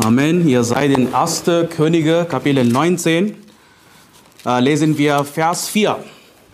[0.00, 0.48] Amen.
[0.48, 1.44] Ihr seid in 1.
[1.68, 3.36] Könige, Kapitel 19,
[4.46, 6.02] äh, lesen wir Vers 4.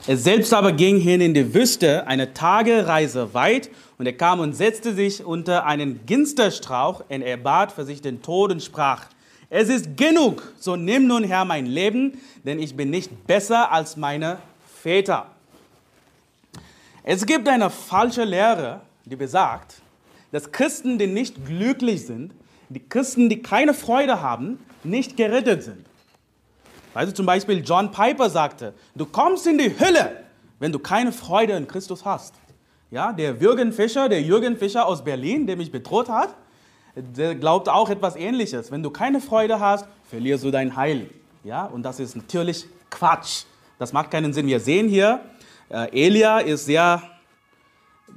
[0.09, 4.55] Er selbst aber ging hin in die Wüste, eine Tagereise weit, und er kam und
[4.55, 9.05] setzte sich unter einen Ginsterstrauch, und er bat für sich den Tod und sprach,
[9.51, 13.97] es ist genug, so nimm nun Herr mein Leben, denn ich bin nicht besser als
[13.97, 14.39] meine
[14.83, 15.27] Väter.
[17.05, 19.81] Es gibt eine falsche Lehre, die besagt,
[20.33, 22.33] dass Christen, die nicht glücklich sind,
[22.69, 25.87] die Christen, die keine Freude haben, nicht gerettet sind.
[26.95, 30.25] Also zum Beispiel John Piper sagte, du kommst in die Hölle,
[30.59, 32.35] wenn du keine Freude in Christus hast.
[32.91, 36.35] Ja, der Jürgen Fischer, der Jürgen Fischer aus Berlin, der mich bedroht hat,
[36.97, 38.71] der glaubt auch etwas Ähnliches.
[38.71, 41.11] Wenn du keine Freude hast, verlierst du dein Heil.
[41.45, 43.45] Ja, und das ist natürlich Quatsch.
[43.79, 44.47] Das macht keinen Sinn.
[44.47, 45.21] Wir sehen hier,
[45.69, 47.03] äh, Elia ist sehr,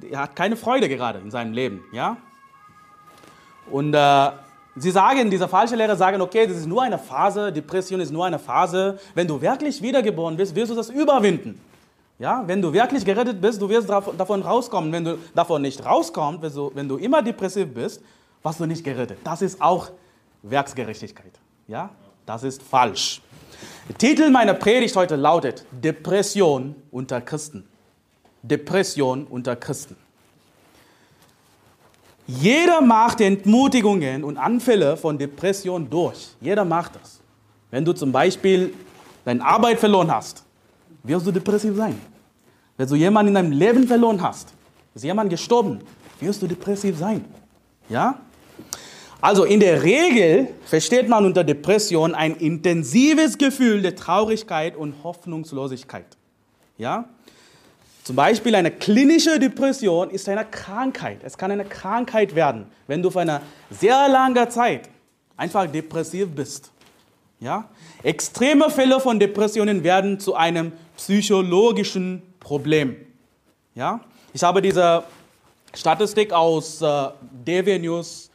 [0.09, 1.83] er hat keine Freude gerade in seinem Leben.
[1.91, 2.17] Ja,
[3.71, 4.31] und äh,
[4.75, 8.25] sie sagen, diese falschen Lehrer sagen, okay, das ist nur eine Phase, Depression ist nur
[8.25, 8.99] eine Phase.
[9.13, 11.59] Wenn du wirklich wiedergeboren bist, wirst du das überwinden.
[12.20, 14.91] Ja, wenn du wirklich gerettet bist, du wirst davon rauskommen.
[14.91, 18.01] Wenn du davon nicht rauskommst, wenn du, wenn du immer depressiv bist,
[18.43, 19.18] warst du nicht gerettet.
[19.23, 19.90] Das ist auch
[20.43, 21.32] Werksgerechtigkeit.
[21.67, 21.90] Ja,
[22.26, 23.21] das ist falsch.
[23.90, 27.67] Der Titel meiner Predigt heute lautet Depression unter Christen.
[28.43, 29.95] Depression unter Christen.
[32.40, 36.29] Jeder macht Entmutigungen und Anfälle von Depression durch.
[36.40, 37.20] Jeder macht das.
[37.70, 38.73] Wenn du zum Beispiel
[39.26, 40.43] deine Arbeit verloren hast,
[41.04, 41.99] wirst du depressiv sein.
[42.77, 44.54] Wenn du jemanden in deinem Leben verloren hast,
[44.96, 45.79] ist jemand gestorben,
[46.20, 47.26] wirst du depressiv sein.
[47.90, 48.20] Ja?
[49.20, 56.18] Also in der Regel versteht man unter Depression ein intensives Gefühl der Traurigkeit und Hoffnungslosigkeit.
[56.77, 57.10] Ja?
[58.04, 61.20] Zum Beispiel eine klinische Depression ist eine Krankheit.
[61.24, 64.90] Es kann eine Krankheit werden, wenn du für eine sehr lange Zeit
[65.38, 66.72] einfach depressiv bist.
[67.40, 67.69] Ja?
[68.02, 72.96] Extreme Fälle von Depressionen werden zu einem psychologischen Problem.
[73.75, 74.01] Ja?
[74.34, 75.03] Ich habe diese
[75.73, 77.09] Statistik aus äh,
[77.45, 78.31] DW News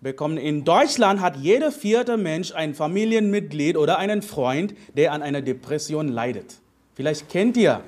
[0.00, 0.38] bekommen.
[0.38, 6.08] In Deutschland hat jeder vierte Mensch ein Familienmitglied oder einen Freund, der an einer Depression
[6.08, 6.56] leidet.
[6.94, 7.82] Vielleicht kennt ihr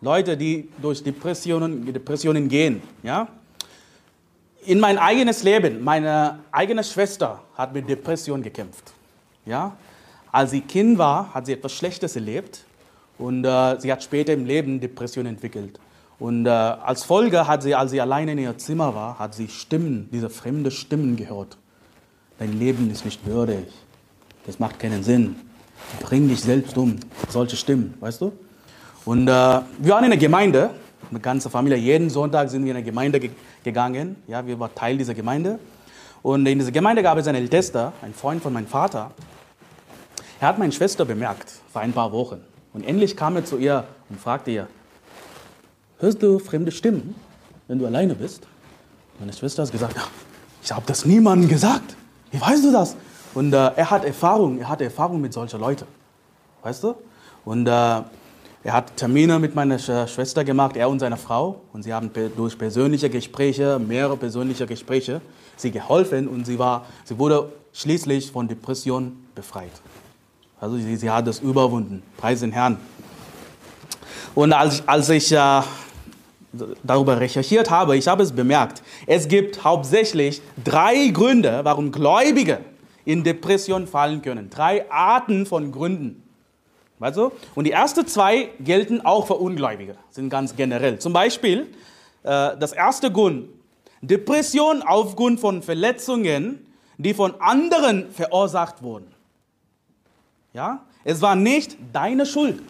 [0.00, 2.82] Leute, die durch Depressionen, Depressionen gehen.
[3.02, 3.28] Ja?
[4.64, 8.92] In mein eigenes Leben, meine eigene Schwester hat mit Depressionen gekämpft.
[9.44, 9.76] Ja?
[10.32, 12.64] Als sie Kind war, hat sie etwas Schlechtes erlebt
[13.18, 15.78] und äh, sie hat später im Leben Depressionen entwickelt.
[16.18, 19.48] Und äh, als Folge hat sie, als sie alleine in ihr Zimmer war, hat sie
[19.48, 21.56] Stimmen, diese fremde Stimmen gehört.
[22.38, 23.66] Dein Leben ist nicht würdig.
[24.46, 25.36] Das macht keinen Sinn.
[26.00, 26.96] Bring dich selbst um.
[27.28, 28.32] Solche Stimmen, weißt du?
[29.10, 30.70] Und äh, wir waren in der Gemeinde,
[31.10, 31.76] eine ganze Familie.
[31.76, 33.30] Jeden Sonntag sind wir in eine Gemeinde ge
[33.64, 34.14] gegangen.
[34.28, 35.58] Ja, wir waren Teil dieser Gemeinde.
[36.22, 39.10] Und in dieser Gemeinde gab es einen Ältester, ein Freund von meinem Vater.
[40.38, 42.40] Er hat meine Schwester bemerkt vor ein paar Wochen.
[42.72, 44.68] Und endlich kam er zu ihr und fragte ihr,
[45.98, 47.16] hörst du fremde Stimmen,
[47.66, 48.46] wenn du alleine bist?
[49.18, 49.96] Meine Schwester hat gesagt,
[50.62, 51.96] ich habe das niemandem gesagt.
[52.30, 52.94] Wie weißt du das?
[53.34, 55.86] Und äh, er hat Erfahrung, er hat Erfahrung mit solchen Leuten.
[56.62, 56.94] Weißt du?
[57.44, 58.02] Und äh,
[58.62, 61.62] er hat Termine mit meiner Schwester gemacht, er und seine Frau.
[61.72, 65.22] Und sie haben durch persönliche Gespräche, mehrere persönliche Gespräche,
[65.56, 69.72] sie geholfen und sie, war, sie wurde schließlich von Depression befreit.
[70.60, 72.02] Also sie, sie hat das überwunden.
[72.18, 72.76] Preis den Herrn.
[74.34, 75.62] Und als, als ich äh,
[76.82, 82.58] darüber recherchiert habe, ich habe es bemerkt, es gibt hauptsächlich drei Gründe, warum Gläubige
[83.06, 84.50] in Depression fallen können.
[84.50, 86.22] Drei Arten von Gründen.
[87.00, 87.32] Du?
[87.54, 90.98] Und die ersten zwei gelten auch für Ungläubige, sind ganz generell.
[90.98, 91.72] Zum Beispiel
[92.22, 93.48] äh, das erste Grund,
[94.02, 96.66] Depression aufgrund von Verletzungen,
[96.98, 99.14] die von anderen verursacht wurden.
[100.52, 100.84] Ja?
[101.02, 102.62] Es war nicht deine Schuld.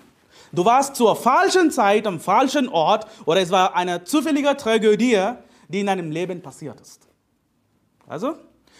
[0.53, 5.21] Du warst zur falschen Zeit am falschen Ort oder es war eine zufällige Tragödie,
[5.69, 7.09] die in deinem Leben passiert ist.
[8.07, 8.37] Also,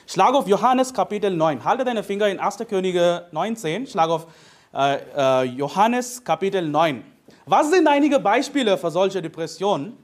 [0.07, 1.65] schlag auf Johannes Kapitel 9.
[1.65, 2.59] Halte deine Finger in 1.
[2.69, 3.87] Könige 19.
[3.87, 4.27] Schlag auf
[4.73, 7.05] äh, äh, Johannes Kapitel 9.
[7.47, 9.97] Was sind einige Beispiele für solche Depressionen?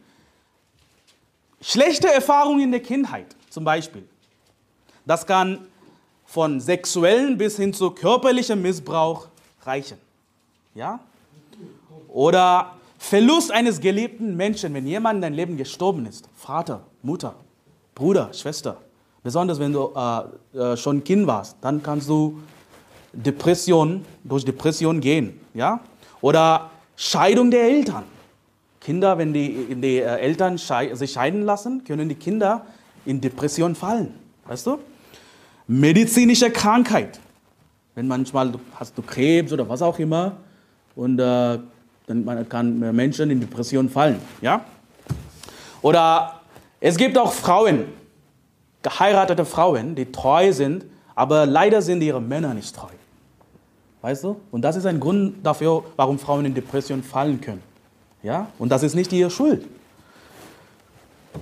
[1.61, 4.09] Schlechte Erfahrungen in der Kindheit zum Beispiel.
[5.05, 5.67] Das kann
[6.25, 9.29] von sexuellen bis hin zu körperlichem Missbrauch
[9.63, 9.99] reichen.
[10.75, 11.01] Ja?
[12.09, 16.29] Oder Verlust eines geliebten Menschen, wenn jemand in deinem Leben gestorben ist.
[16.35, 17.35] Vater, Mutter,
[17.95, 18.79] Bruder, Schwester.
[19.23, 22.41] Besonders wenn du äh, äh, schon Kind warst, dann kannst du
[23.17, 25.41] Depression, durch Depression gehen.
[25.55, 25.81] Ja?
[26.21, 28.05] Oder Scheidung der Eltern.
[28.81, 32.67] Kinder, wenn die, die äh, Eltern schei sich scheiden lassen, können die Kinder
[33.05, 34.15] in Depression fallen.
[34.47, 34.79] Weißt du?
[35.67, 37.19] medizinische Krankheit.
[37.95, 40.37] Wenn manchmal du, hast du Krebs oder was auch immer
[40.95, 41.59] und äh,
[42.07, 44.21] dann kann Menschen in Depression fallen.
[44.41, 44.65] Ja?
[45.83, 46.41] Oder
[46.79, 47.87] es gibt auch Frauen,
[48.83, 50.85] geheiratete Frauen, die treu sind,
[51.15, 52.89] aber leider sind ihre Männer nicht treu.
[54.06, 54.41] Weißt du?
[54.53, 57.61] Und das ist ein Grund dafür, warum Frauen in Depression fallen können.
[58.23, 58.47] Ja?
[58.56, 59.67] Und das ist nicht ihre Schuld.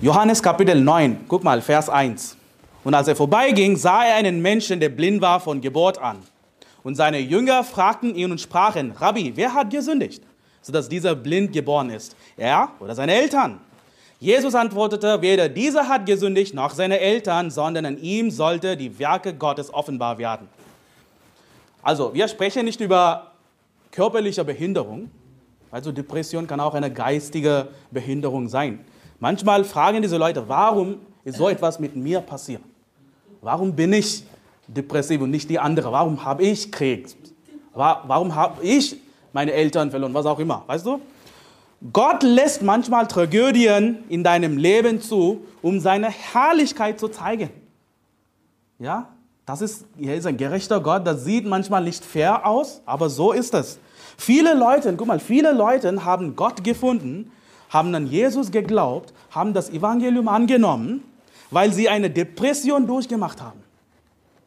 [0.01, 2.35] Johannes Kapitel 9, guck mal, Vers 1.
[2.83, 6.17] Und als er vorbeiging, sah er einen Menschen, der blind war von Geburt an.
[6.81, 10.23] Und seine Jünger fragten ihn und sprachen, Rabbi, wer hat gesündigt,
[10.63, 12.15] sodass dieser blind geboren ist?
[12.35, 13.59] Er oder seine Eltern?
[14.19, 19.35] Jesus antwortete, weder dieser hat gesündigt noch seine Eltern, sondern an ihm sollte die Werke
[19.35, 20.47] Gottes offenbar werden.
[21.85, 23.31] Also, wir sprechen nicht über
[23.91, 25.11] körperliche Behinderung,
[25.69, 28.83] also Depression kann auch eine geistige Behinderung sein.
[29.19, 32.63] Manchmal fragen diese Leute, warum ist so etwas mit mir passiert?
[33.39, 34.23] Warum bin ich
[34.65, 35.91] depressiv und nicht die andere?
[35.91, 37.15] Warum habe ich Krebs?
[37.75, 38.97] Warum habe ich
[39.31, 40.15] meine Eltern verloren?
[40.15, 40.99] Was auch immer, weißt du?
[41.93, 47.51] Gott lässt manchmal Tragödien in deinem Leben zu, um seine Herrlichkeit zu zeigen.
[48.79, 49.09] Ja,
[49.45, 53.31] das ist, er ist ein gerechter Gott, das sieht manchmal nicht fair aus, aber so
[53.31, 53.79] ist es.
[54.17, 57.31] Viele Leute, guck mal, viele Leute haben Gott gefunden,
[57.69, 61.03] haben an Jesus geglaubt, haben das Evangelium angenommen,
[61.51, 63.59] weil sie eine Depression durchgemacht haben.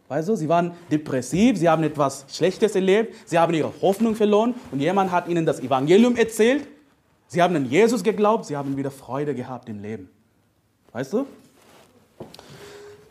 [0.08, 4.54] Weißt du, sie waren depressiv, sie haben etwas Schlechtes erlebt, sie haben ihre Hoffnung verloren
[4.72, 6.66] und jemand hat ihnen das Evangelium erzählt.
[7.28, 10.08] Sie haben an Jesus geglaubt, sie haben wieder Freude gehabt im Leben.
[10.92, 11.26] Weißt du?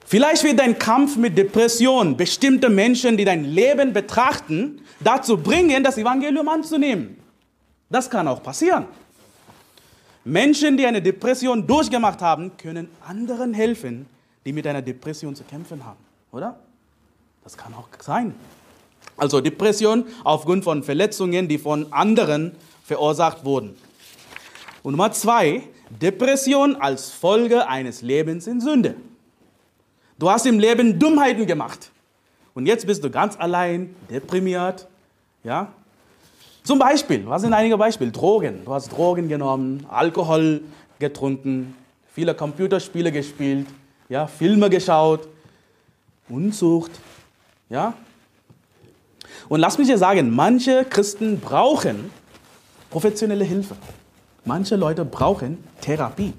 [0.10, 5.98] Vielleicht wird dein Kampf mit Depression bestimmte Menschen, die dein Leben betrachten, dazu bringen, das
[5.98, 7.18] Evangelium anzunehmen.
[7.90, 8.86] Das kann auch passieren.
[10.24, 14.06] Menschen, die eine Depression durchgemacht haben, können anderen helfen,
[14.46, 16.00] die mit einer Depression zu kämpfen haben,
[16.32, 16.58] oder?
[17.44, 18.34] Das kann auch sein.
[19.18, 22.56] Also Depression aufgrund von Verletzungen, die von anderen
[22.86, 23.76] verursacht wurden.
[24.84, 28.96] Und Nummer zwei, Depression als Folge eines Lebens in Sünde.
[30.20, 31.92] Du hast im Leben Dummheiten gemacht.
[32.56, 34.88] Und jetzt bist du ganz allein, deprimiert.
[35.44, 35.72] Ja?
[36.64, 38.12] Zum Beispiel, was sind einige Beispiele?
[38.12, 38.66] Drogen.
[38.66, 40.62] Du hast Drogen genommen, Alkohol
[40.98, 41.76] getrunken,
[42.14, 43.68] viele Computerspiele gespielt,
[44.10, 45.28] ja, Filme geschaut,
[46.30, 46.92] Unzucht.
[47.70, 47.94] Ja?
[49.48, 52.10] Und lass mich dir sagen, manche Christen brauchen
[52.90, 53.76] professionelle Hilfe.
[54.46, 56.34] Manche Leute brauchen Therapie.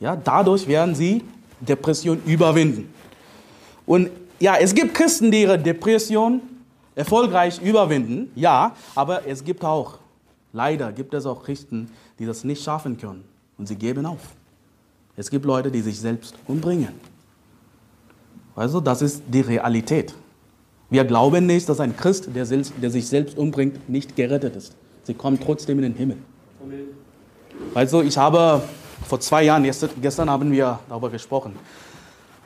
[0.00, 1.22] Ja, dadurch werden sie
[1.60, 2.93] Depression überwinden.
[3.86, 4.10] Und
[4.40, 6.40] ja, es gibt Christen, die ihre Depression
[6.94, 9.98] erfolgreich überwinden, ja, aber es gibt auch,
[10.52, 13.24] leider gibt es auch Christen, die das nicht schaffen können
[13.58, 14.20] und sie geben auf.
[15.16, 16.94] Es gibt Leute, die sich selbst umbringen.
[18.56, 20.14] Also das ist die Realität.
[20.90, 24.74] Wir glauben nicht, dass ein Christ, der, der sich selbst umbringt, nicht gerettet ist.
[25.02, 26.18] Sie kommen trotzdem in den Himmel.
[27.74, 28.62] Also ich habe
[29.06, 29.64] vor zwei Jahren,
[30.00, 31.56] gestern haben wir darüber gesprochen,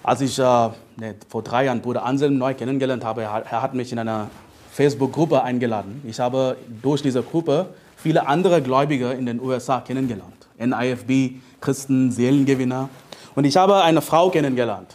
[0.02, 3.92] als ich äh, ne, vor drei Jahren Bruder Anselm neu kennengelernt habe, er, hat mich
[3.92, 4.28] in einer
[4.72, 6.02] Facebook-Gruppe eingeladen.
[6.06, 7.66] Ich habe durch diese Gruppe
[7.96, 10.48] viele andere Gläubige in den USA kennengelernt.
[10.58, 12.88] NIFB, Christen, Seelengewinner.
[13.34, 14.94] Und ich habe eine Frau kennengelernt,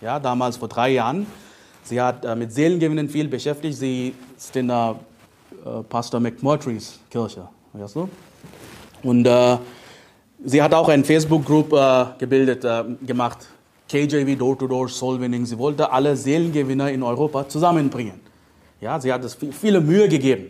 [0.00, 1.26] ja, damals vor drei Jahren.
[1.84, 3.76] Sie hat äh, mit Seelengewinnen viel beschäftigt.
[3.76, 4.96] Sie ist in der
[5.64, 7.48] äh, Pastor McMurtrys Kirche.
[7.72, 8.08] Weißt du?
[9.02, 9.58] Und äh,
[10.44, 13.38] sie hat auch eine Facebook-Gruppe äh, gebildet, äh, gemacht,
[13.92, 15.44] KJV Door-to-Door Soul Winning.
[15.44, 18.22] Sie wollte alle Seelengewinner in Europa zusammenbringen.
[18.80, 20.46] Ja, sie hat es viele Mühe gegeben,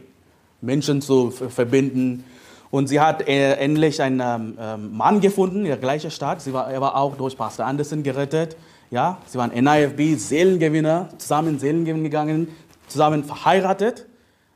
[0.61, 2.23] Menschen zu verbinden.
[2.71, 6.41] Und sie hat äh, endlich einen ähm, ähm, Mann gefunden der gleichen Stadt.
[6.41, 8.57] Sie war, er war auch durch Pastor Anderson gerettet.
[8.93, 12.47] Ja, sie waren NIFB, Seelengewinner, zusammen Seelengewinn gegangen,
[12.87, 14.07] zusammen verheiratet.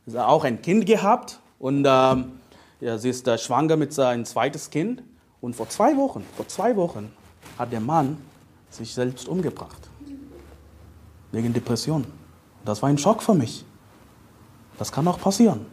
[0.07, 2.35] Sie hat auch ein Kind gehabt und ähm,
[2.81, 5.03] ja, sie ist äh, schwanger mit seinem zweites Kind.
[5.41, 7.11] Und vor zwei Wochen, vor zwei Wochen
[7.59, 8.19] hat der Mann
[8.71, 9.89] sich selbst umgebracht.
[11.33, 12.05] Wegen Depression.
[12.65, 13.65] Das war ein Schock für mich.
[14.79, 15.67] Das kann auch passieren.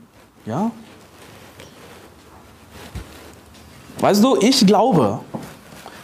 [0.46, 0.72] Ja?
[4.00, 5.20] Weißt du, ich glaube,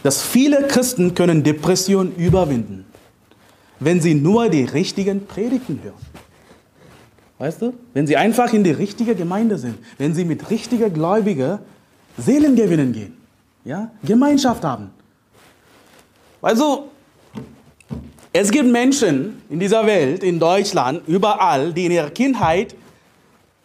[0.02, 2.86] dass viele Christen können Depression überwinden,
[3.78, 6.10] wenn sie nur die richtigen Predigten hören.
[7.38, 7.74] Weißt du?
[7.94, 11.60] Wenn sie einfach in die richtige Gemeinde sind, wenn sie mit richtiger Gläubiger
[12.18, 13.16] Seelen gewinnen gehen,
[13.64, 13.90] ja?
[14.02, 14.90] Gemeinschaft haben.
[16.42, 16.88] Du,
[18.32, 22.74] es gibt Menschen in dieser Welt, in Deutschland, überall, die in ihrer Kindheit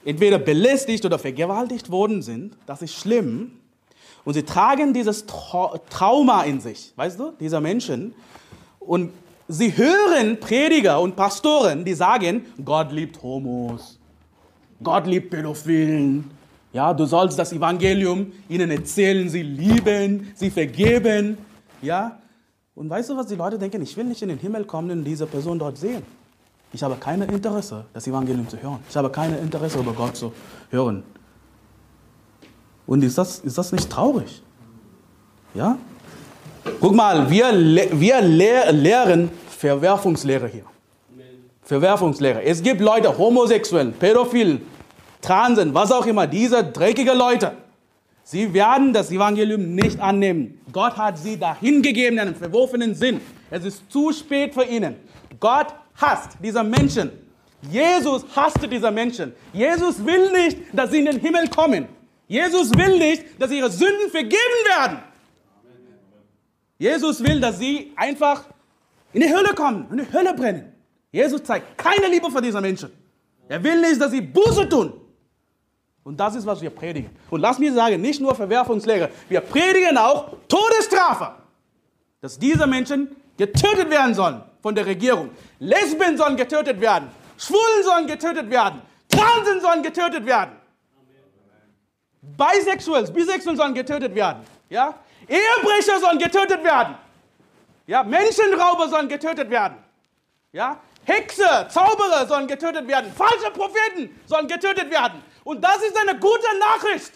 [0.03, 2.55] entweder belästigt oder vergewaltigt worden sind.
[2.65, 3.51] Das ist schlimm.
[4.24, 8.13] Und sie tragen dieses Trauma in sich, weißt du, dieser Menschen.
[8.79, 9.12] Und
[9.48, 14.00] sie hören Prediger und Pastoren, die sagen, Gott liebt Homos,
[14.84, 16.32] Gott liebt Pädophilen.
[16.74, 21.38] Ja, du sollst das Evangelium ihnen erzählen, sie lieben, sie vergeben.
[21.82, 22.20] Ja,
[22.75, 23.82] und weißt du, was die Leute denken?
[23.82, 26.03] Ich will nicht in den Himmel kommen und diese Person dort sehen.
[26.74, 28.79] Ich habe kein Interesse, das Evangelium zu hören.
[28.89, 30.34] Ich habe kein Interesse, über Gott zu
[30.70, 31.03] hören.
[32.86, 34.41] Und ist das, ist das nicht traurig?
[35.53, 35.77] Ja?
[36.82, 40.65] Guck mal, wir, wir lehren Verwerfungslehre hier.
[41.63, 42.44] Verwerfungslehre.
[42.44, 44.62] Es gibt Leute, Homosexuellen, Pädophil,
[45.22, 47.53] Transen, was auch immer, diese dreckige Leute.
[48.27, 50.60] Sie werden das Evangelium nicht annehmen.
[50.72, 53.22] Gott hat sie dahin gegeben in einem verworfenen Sinn.
[53.51, 54.96] Es ist zu spät für ihnen.
[55.39, 57.12] Gott hasst diese Menschen.
[57.70, 59.32] Jesus hasste diese Menschen.
[59.53, 61.88] Jesus will nicht, dass sie in den Himmel kommen.
[62.27, 64.98] Jesus will nicht, dass ihre Sünden vergeben werden.
[66.79, 68.46] Jesus will, dass sie einfach
[69.13, 70.74] in die Hölle kommen, in die Hölle brennen.
[71.12, 72.89] Jesus zeigt keine Liebe für diese Menschen.
[73.48, 74.94] Er will nicht, dass sie Buße tun.
[76.05, 77.09] Und das ist, was wir predigen.
[77.31, 81.33] Und lass mich sagen, nicht nur Verwerfungslehre, wir predigen auch Todesstrafe.
[82.21, 85.31] Dass diese Menschen getötet werden sollen von der Regierung.
[85.57, 87.09] Lesben sollen getötet werden.
[87.39, 88.83] Schwulen sollen getötet werden.
[89.09, 90.51] Transen sollen getötet werden.
[92.21, 94.43] Bisexuals, Bisexuellen sollen getötet werden.
[94.69, 94.93] Ja?
[95.27, 96.95] Ehebrecher sollen getötet werden.
[97.88, 99.77] Ja, Menschenrauber sollen getötet werden.
[100.51, 103.12] Ja, Hexe, Zauberer sollen getötet werden.
[103.12, 105.21] Falsche Propheten sollen getötet werden.
[105.45, 107.13] Und das ist eine gute Nachricht.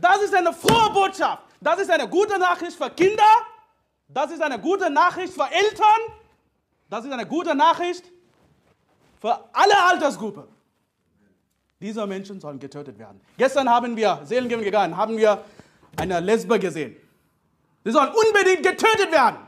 [0.00, 1.42] Das ist eine frohe Botschaft.
[1.60, 3.30] Das ist eine gute Nachricht für Kinder.
[4.08, 6.00] Das ist eine gute Nachricht für Eltern.
[6.88, 8.04] Das ist eine gute Nachricht
[9.20, 10.44] für alle Altersgruppen.
[11.80, 13.20] Diese Menschen sollen getötet werden.
[13.36, 15.44] Gestern haben wir, Seelengeben gegangen, haben wir
[15.96, 16.96] eine Lesbe gesehen.
[17.84, 19.38] Sie sollen unbedingt getötet werden.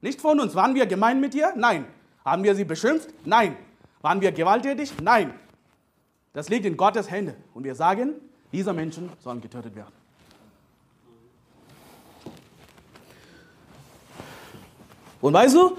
[0.00, 0.54] Nicht von uns.
[0.56, 1.52] Waren wir gemein mit ihr?
[1.54, 1.86] Nein.
[2.24, 3.08] Haben wir sie beschimpft?
[3.24, 3.56] Nein.
[4.02, 4.92] Waren wir gewalttätig?
[5.00, 5.38] Nein.
[6.34, 7.36] Das liegt in Gottes Hände.
[7.54, 8.14] Und wir sagen,
[8.52, 9.92] diese Menschen sollen getötet werden.
[15.20, 15.76] Und weißt du,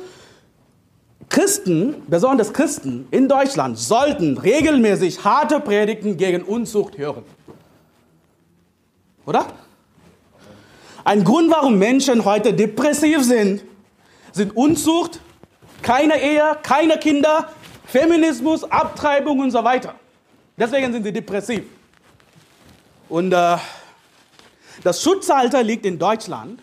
[1.29, 7.23] Christen, besonders Christen in Deutschland, sollten regelmäßig harte Predigten gegen Unzucht hören.
[9.25, 9.45] Oder?
[11.03, 13.63] Ein Grund, warum Menschen heute depressiv sind,
[14.31, 15.19] sind Unzucht,
[15.81, 17.49] keine Ehe, keine Kinder,
[17.85, 19.95] Feminismus, Abtreibung und so weiter.
[20.57, 21.63] Deswegen sind sie depressiv.
[23.09, 23.57] Und äh,
[24.83, 26.59] das Schutzalter liegt in Deutschland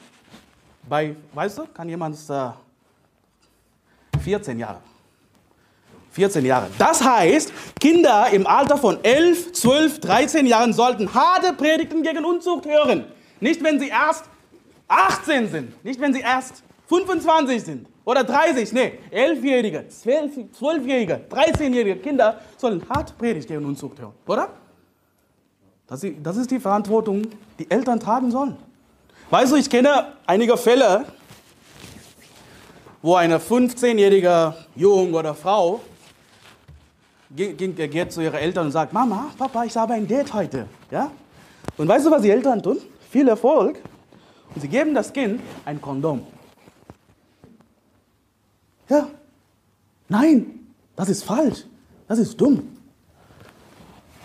[0.88, 2.50] bei, weißt du, kann jemand äh,
[4.20, 4.80] 14 Jahre.
[6.12, 6.68] 14 Jahre.
[6.78, 12.66] Das heißt, Kinder im Alter von 11, 12, 13 Jahren sollten harte Predigten gegen Unzucht
[12.66, 13.06] hören.
[13.40, 14.24] Nicht, wenn sie erst
[14.88, 22.38] 18 sind, nicht, wenn sie erst 25 sind oder 30, nee, 11-Jährige, 12-Jährige, 13-Jährige Kinder
[22.58, 24.50] sollen hart Predigt gegen Unzucht hören, oder?
[25.86, 27.22] Das ist die Verantwortung,
[27.58, 28.56] die Eltern tragen sollen.
[29.30, 31.06] Weißt du, ich kenne einige Fälle,
[33.00, 35.80] wo eine 15-jährige Jung oder Frau
[37.34, 40.66] geht zu ihren Eltern und sagt, Mama, Papa, ich habe ein Date heute.
[40.90, 41.10] Ja?
[41.78, 42.78] Und weißt du, was die Eltern tun?
[43.10, 43.80] Viel Erfolg.
[44.54, 46.26] Und sie geben das Kind ein Kondom.
[48.92, 49.08] Ja.
[50.08, 50.60] Nein,
[50.94, 51.64] das ist falsch.
[52.06, 52.68] Das ist dumm.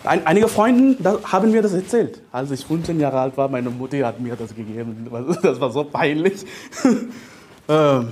[0.03, 2.21] Ein, einige Freunde haben mir das erzählt.
[2.33, 5.07] Als ich 15 Jahre alt war, meine Mutter hat mir das gegeben.
[5.41, 6.45] Das war so peinlich.
[7.69, 8.09] ähm.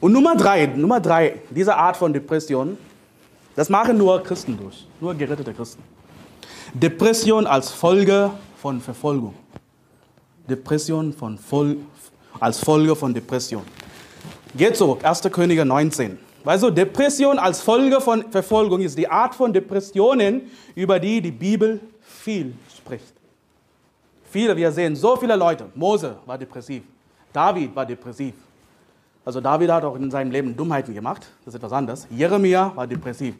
[0.00, 2.78] Und Nummer drei, Nummer drei, diese Art von Depression,
[3.56, 5.82] das machen nur Christen durch, nur gerettete Christen.
[6.72, 8.30] Depression als Folge
[8.60, 9.34] von Verfolgung.
[10.48, 11.78] Depression von Vol
[12.40, 13.62] als Folge von Depression.
[14.56, 15.22] Geht so, 1.
[15.32, 16.16] Könige 19.
[16.44, 20.42] Also Depression als Folge von Verfolgung ist die Art von Depressionen,
[20.76, 23.14] über die die Bibel viel spricht.
[24.30, 25.66] Viele, wir sehen so viele Leute.
[25.74, 26.84] Mose war depressiv,
[27.32, 28.34] David war depressiv,
[29.24, 32.06] also David hat auch in seinem Leben Dummheiten gemacht, das ist etwas anderes.
[32.10, 33.34] Jeremia war depressiv.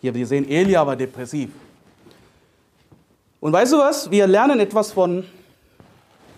[0.00, 1.50] Hier, wir sehen, Elia war depressiv.
[3.40, 4.10] Und weißt du was?
[4.10, 5.24] Wir lernen etwas von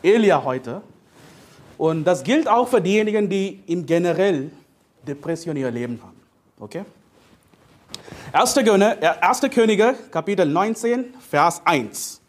[0.03, 0.83] Elia heute.
[1.81, 4.51] Und das gilt auch für diejenigen, die im generell
[5.09, 6.21] Depression ihr Leben haben.
[6.59, 6.85] Okay?
[8.33, 8.55] 1.
[9.51, 12.21] Könige, Kapitel 19, Vers 1.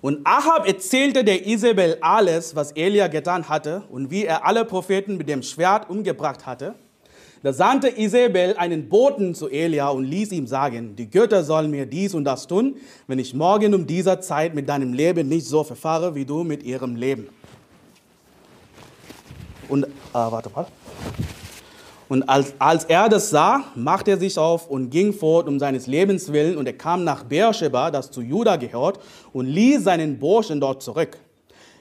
[0.00, 5.18] Und Ahab erzählte der Isabel alles, was Elia getan hatte und wie er alle Propheten
[5.18, 6.74] mit dem Schwert umgebracht hatte.
[7.44, 11.86] Da sandte Isabel einen Boten zu Elia und ließ ihm sagen, die Götter sollen mir
[11.86, 12.74] dies und das tun,
[13.06, 16.64] wenn ich morgen um dieser Zeit mit deinem Leben nicht so verfahre, wie du mit
[16.64, 17.28] ihrem Leben.
[19.70, 20.66] Und, äh, warte mal.
[22.10, 25.86] Und als, als er das sah, machte er sich auf und ging fort um seines
[25.86, 26.56] Lebens willen.
[26.56, 28.98] Und er kam nach Beersheba, das zu Juda gehört,
[29.32, 31.16] und ließ seinen Burschen dort zurück.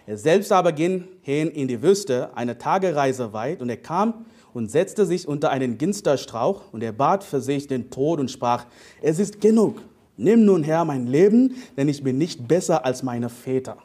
[0.06, 4.70] Er selbst aber ging hin in die Wüste, eine Tagereise weit, und er kam und
[4.70, 8.66] setzte sich unter einen Ginsterstrauch, und er bat für sich den Tod und sprach,
[9.02, 9.82] es ist genug,
[10.16, 13.78] nimm nun her mein Leben, denn ich bin nicht besser als meine Väter.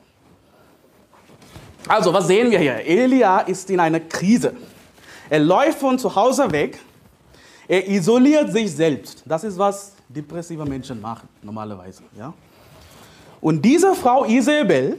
[1.88, 2.76] Also, was sehen wir hier?
[2.84, 4.54] Elia ist in einer Krise.
[5.28, 6.78] Er läuft von zu Hause weg,
[7.66, 9.22] er isoliert sich selbst.
[9.26, 12.02] Das ist, was depressive Menschen machen, normalerweise.
[12.16, 12.32] Ja?
[13.40, 14.98] Und diese Frau Isabel,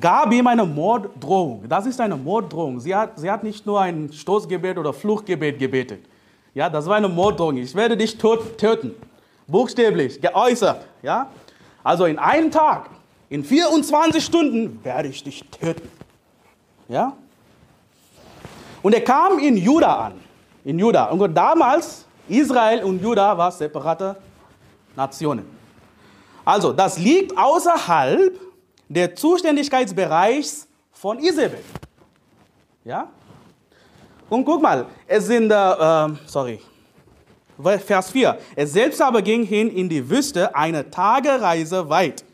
[0.00, 1.64] gab ihm eine Morddrohung.
[1.68, 2.80] Das ist eine Morddrohung.
[2.80, 6.04] Sie hat, sie hat nicht nur ein Stoßgebet oder Fluchtgebet gebetet.
[6.54, 7.56] Ja, das war eine Morddrohung.
[7.56, 8.94] Ich werde dich töten.
[9.46, 10.86] Buchstäblich, geäußert.
[11.02, 11.30] Ja?
[11.84, 12.90] Also in einem Tag,
[13.28, 15.90] in 24 Stunden werde ich dich töten.
[16.88, 17.16] Ja?
[18.82, 20.20] Und er kam in Juda an.
[20.64, 21.06] In Juda.
[21.06, 24.16] Und damals, Israel und Juda waren separate
[24.94, 25.44] Nationen.
[26.44, 28.38] Also, das liegt außerhalb
[28.88, 31.62] der Zuständigkeitsbereichs von Isabel.
[32.84, 33.08] Ja?
[34.28, 36.60] Und guck mal, es sind, äh, sorry,
[37.84, 38.38] Vers 4.
[38.54, 42.24] Es selbst aber ging hin in die Wüste eine Tagereise weit.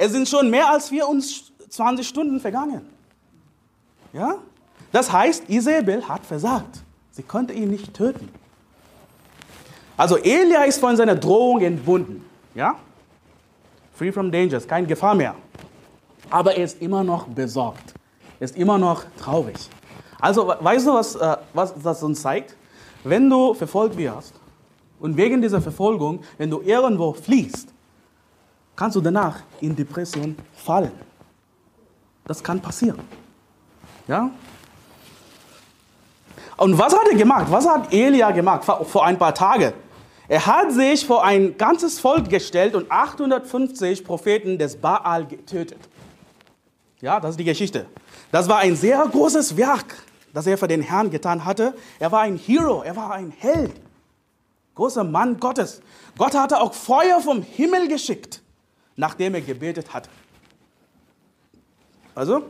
[0.00, 2.86] Es sind schon mehr als 24 Stunden vergangen.
[4.12, 4.36] Ja?
[4.92, 6.82] Das heißt, Isabel hat versagt.
[7.10, 8.28] Sie konnte ihn nicht töten.
[9.96, 12.24] Also Elia ist von seiner Drohung entbunden.
[12.54, 12.76] Ja?
[13.92, 15.34] Free from dangers, keine Gefahr mehr
[16.30, 17.94] aber er ist immer noch besorgt.
[18.40, 19.56] Er ist immer noch traurig.
[20.20, 22.56] Also, weißt du, was, äh, was das uns zeigt?
[23.04, 24.34] Wenn du verfolgt wirst
[25.00, 27.72] und wegen dieser Verfolgung, wenn du irgendwo fliehst,
[28.78, 30.92] kannst du danach in Depression fallen.
[32.24, 33.00] Das kann passieren.
[34.06, 34.30] Ja?
[36.56, 37.46] Und was hat er gemacht?
[37.50, 39.72] Was hat Elia gemacht vor ein paar Tagen?
[40.28, 45.80] Er hat sich vor ein ganzes Volk gestellt und 850 Propheten des Baal getötet.
[47.00, 47.86] Ja, das ist die Geschichte.
[48.30, 49.96] Das war ein sehr großes Werk,
[50.32, 51.74] das er für den Herrn getan hatte.
[51.98, 53.74] Er war ein Hero, er war ein Held.
[54.76, 55.80] Großer Mann Gottes.
[56.16, 58.42] Gott hatte auch Feuer vom Himmel geschickt,
[58.98, 60.10] nachdem er gebetet hat.
[62.14, 62.42] Also,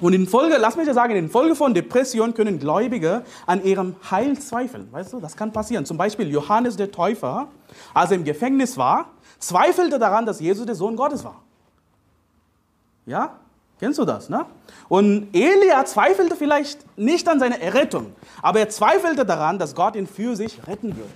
[0.00, 3.96] und in Folge, lass mich dir sagen, in Folge von Depression können Gläubige an ihrem
[4.10, 4.88] Heil zweifeln.
[4.90, 5.84] Weißt du, das kann passieren.
[5.86, 7.48] Zum Beispiel Johannes der Täufer,
[7.92, 11.42] als er im Gefängnis war, zweifelte daran, dass Jesus der Sohn Gottes war.
[13.06, 13.38] Ja?
[13.80, 14.46] Kennst du das, ne?
[14.88, 20.06] Und Elia zweifelte vielleicht nicht an seiner Errettung, aber er zweifelte daran, dass Gott ihn
[20.06, 21.10] für sich retten würde.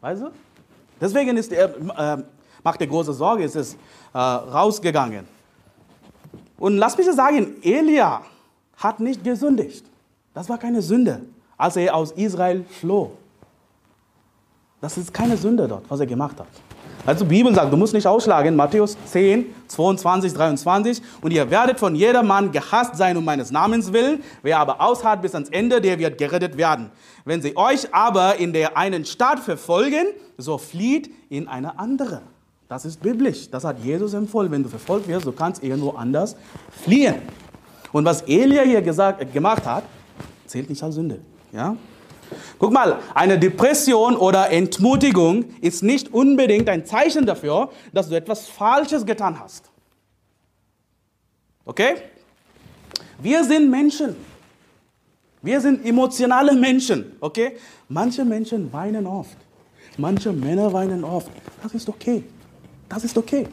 [0.00, 0.30] Weißt du?
[1.00, 2.22] Deswegen ist er, äh,
[2.68, 3.74] macht er große Sorge, ist es
[4.12, 5.26] äh, rausgegangen.
[6.58, 8.20] Und lass mich sagen, Elia
[8.76, 9.86] hat nicht gesündigt.
[10.34, 11.22] Das war keine Sünde,
[11.56, 13.12] als er aus Israel floh.
[14.82, 16.46] Das ist keine Sünde dort, was er gemacht hat.
[17.06, 21.78] Also die Bibel sagt, du musst nicht ausschlagen, Matthäus 10, 22, 23, und ihr werdet
[21.78, 25.98] von jedermann gehasst sein um meines Namens willen, wer aber ausharrt bis ans Ende, der
[25.98, 26.90] wird gerettet werden.
[27.24, 32.20] Wenn sie euch aber in der einen Stadt verfolgen, so flieht in eine andere.
[32.68, 34.50] Das ist biblisch, das hat Jesus empfohlen.
[34.50, 36.36] Wenn du verfolgt wirst, du kannst irgendwo anders
[36.84, 37.16] fliehen.
[37.92, 39.84] Und was Elia hier gesagt, gemacht hat,
[40.46, 41.20] zählt nicht als Sünde.
[41.50, 41.76] Ja?
[42.58, 48.48] Guck mal, eine Depression oder Entmutigung ist nicht unbedingt ein Zeichen dafür, dass du etwas
[48.48, 49.70] Falsches getan hast.
[51.64, 51.96] Okay?
[53.18, 54.14] Wir sind Menschen.
[55.40, 57.16] Wir sind emotionale Menschen.
[57.20, 57.56] Okay?
[57.88, 59.38] Manche Menschen weinen oft.
[59.96, 61.30] Manche Männer weinen oft.
[61.62, 62.24] Das ist okay.
[62.88, 63.46] Das ist okay.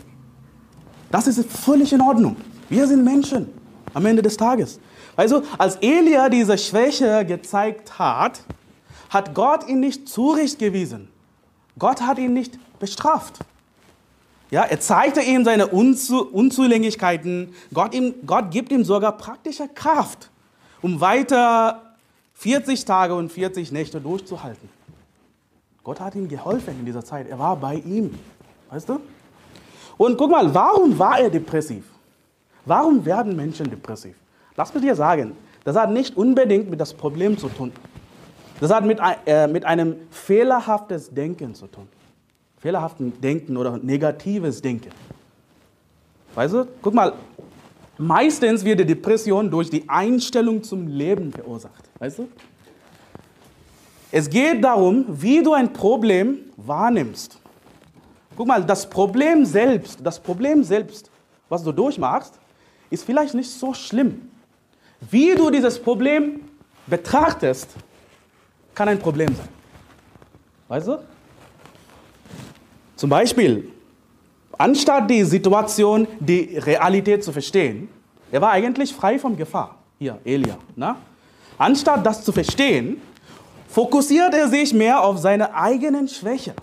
[1.11, 2.35] Das ist völlig in Ordnung.
[2.69, 3.47] Wir sind Menschen
[3.93, 4.79] am Ende des Tages.
[5.15, 8.41] Also, als Elia diese Schwäche gezeigt hat,
[9.09, 11.07] hat Gott ihn nicht zurechtgewiesen.
[11.79, 13.39] Gott hat ihn nicht bestraft.
[14.51, 17.53] Ja, er zeigte ihm seine Unzu Unzulänglichkeiten.
[17.73, 20.29] Gott, ihm, Gott gibt ihm sogar praktische Kraft,
[20.81, 21.95] um weiter
[22.33, 24.69] 40 Tage und 40 Nächte durchzuhalten.
[25.83, 27.27] Gott hat ihm geholfen in dieser Zeit.
[27.27, 28.17] Er war bei ihm.
[28.69, 28.99] Weißt du?
[29.97, 31.85] Und guck mal, warum war er depressiv?
[32.65, 34.15] Warum werden Menschen depressiv?
[34.55, 37.71] Lass mich dir sagen, das hat nicht unbedingt mit das Problem zu tun.
[38.59, 41.87] Das hat mit, äh, mit einem fehlerhaftes Denken zu tun.
[42.59, 44.89] Fehlerhaften Denken oder negatives Denken.
[46.33, 47.13] Weißt du, guck mal,
[47.97, 51.83] meistens wird die Depression durch die Einstellung zum Leben verursacht.
[51.99, 52.27] Weißt du?
[54.11, 57.39] Es geht darum, wie du ein Problem wahrnimmst.
[58.35, 61.09] Guck mal, das Problem selbst, das Problem selbst,
[61.47, 62.39] was du durchmachst,
[62.89, 64.29] ist vielleicht nicht so schlimm.
[65.11, 66.41] wie du dieses Problem
[66.87, 67.69] betrachtest,
[68.73, 69.47] kann ein Problem sein.
[70.67, 70.99] Weißt du?
[72.95, 73.71] Zum Beispiel,
[74.57, 77.89] anstatt die Situation, die Realität zu verstehen,
[78.31, 79.77] er war eigentlich frei von Gefahr.
[79.99, 80.57] Hier, Elia.
[80.75, 80.97] Na?
[81.57, 83.01] Anstatt das zu verstehen,
[83.69, 86.53] fokussiert er sich mehr auf seine eigenen Schwächen.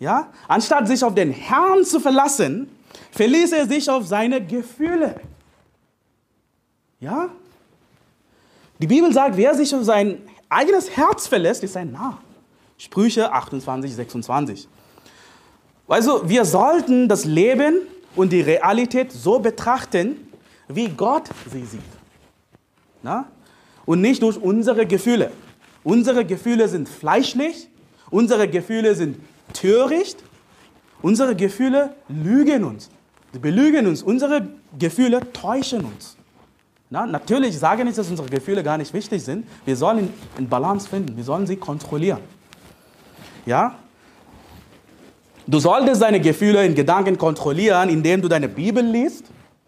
[0.00, 0.32] Ja?
[0.48, 2.68] Anstatt sich auf den Herrn zu verlassen,
[3.12, 5.20] verließ er sich auf seine Gefühle.
[6.98, 7.28] Ja?
[8.80, 12.18] Die Bibel sagt, wer sich auf sein eigenes Herz verlässt, ist ein Narr.
[12.78, 14.68] Sprüche 28, 26.
[15.86, 17.80] Also wir sollten das Leben
[18.16, 20.28] und die Realität so betrachten,
[20.66, 21.80] wie Gott sie sieht.
[23.02, 23.26] Na?
[23.84, 25.30] Und nicht durch unsere Gefühle.
[25.84, 27.68] Unsere Gefühle sind fleischlich,
[28.10, 29.18] unsere Gefühle sind
[29.52, 30.18] töricht,
[31.02, 32.90] unsere Gefühle lügen uns.
[33.40, 36.16] Belügen uns, unsere Gefühle täuschen uns.
[36.92, 39.46] Na, natürlich sage ich nicht, dass unsere Gefühle gar nicht wichtig sind.
[39.64, 42.20] Wir sollen in Balance finden, wir sollen sie kontrollieren.
[43.46, 43.76] Ja?
[45.46, 49.24] Du solltest deine Gefühle in Gedanken kontrollieren, indem du deine Bibel liest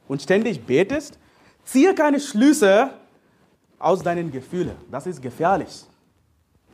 [0.08, 1.18] und ständig betest.
[1.64, 2.90] Ziehe keine Schlüsse
[3.78, 4.74] aus deinen Gefühlen.
[4.90, 5.84] Das ist gefährlich.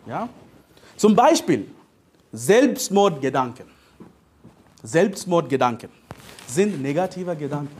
[0.07, 0.29] Ja?
[0.97, 1.71] Zum Beispiel
[2.33, 3.67] Selbstmordgedanken.
[4.83, 5.91] Selbstmordgedanken
[6.47, 7.77] sind negative Gedanken.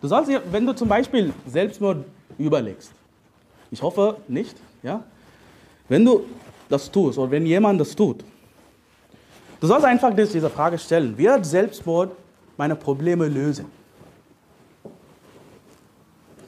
[0.00, 2.04] Du sollst, wenn du zum Beispiel Selbstmord
[2.38, 2.92] überlegst,
[3.70, 5.02] ich hoffe nicht, ja,
[5.88, 6.24] wenn du
[6.68, 8.24] das tust oder wenn jemand das tut,
[9.60, 12.10] du sollst einfach diese Frage stellen, wird Selbstmord
[12.56, 13.66] meine Probleme lösen?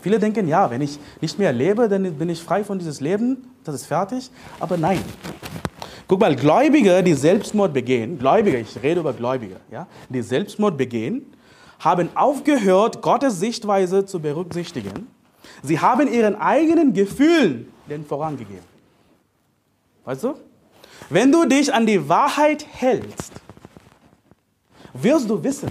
[0.05, 3.51] Viele denken, ja, wenn ich nicht mehr lebe, dann bin ich frei von dieses Leben,
[3.65, 4.31] das ist fertig.
[4.61, 5.03] Aber nein.
[6.07, 11.33] Guck mal, Gläubige, die Selbstmord begehen, Gläubige, ich rede über Gläubige, ja, die Selbstmord begehen,
[11.79, 15.07] haben aufgehört, Gottes Sichtweise zu berücksichtigen.
[15.63, 18.65] Sie haben ihren eigenen Gefühlen den vorangegeben.
[20.05, 20.35] Weißt du?
[21.11, 23.33] Wenn du dich an die Wahrheit hältst,
[24.93, 25.71] wirst du wissen,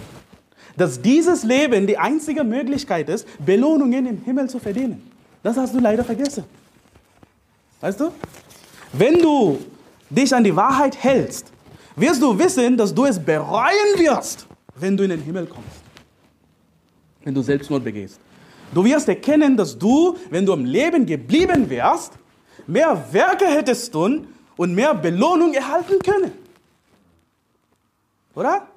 [0.76, 5.12] dass dieses Leben die einzige Möglichkeit ist, Belohnungen im Himmel zu verdienen.
[5.42, 6.44] Das hast du leider vergessen.
[7.82, 8.12] Weißt du?
[8.92, 9.60] Wenn du
[10.10, 11.52] dich an die Wahrheit hältst,
[11.96, 15.82] wirst du wissen, dass du es bereuen wirst, wenn du in den Himmel kommst.
[17.24, 18.20] Wenn du Selbstmord begehst.
[18.74, 22.14] Du wirst erkennen, dass du, wenn du im Leben geblieben wärst,
[22.66, 26.32] mehr Werke hättest tun und mehr Belohnung erhalten können.
[28.36, 28.68] Oder?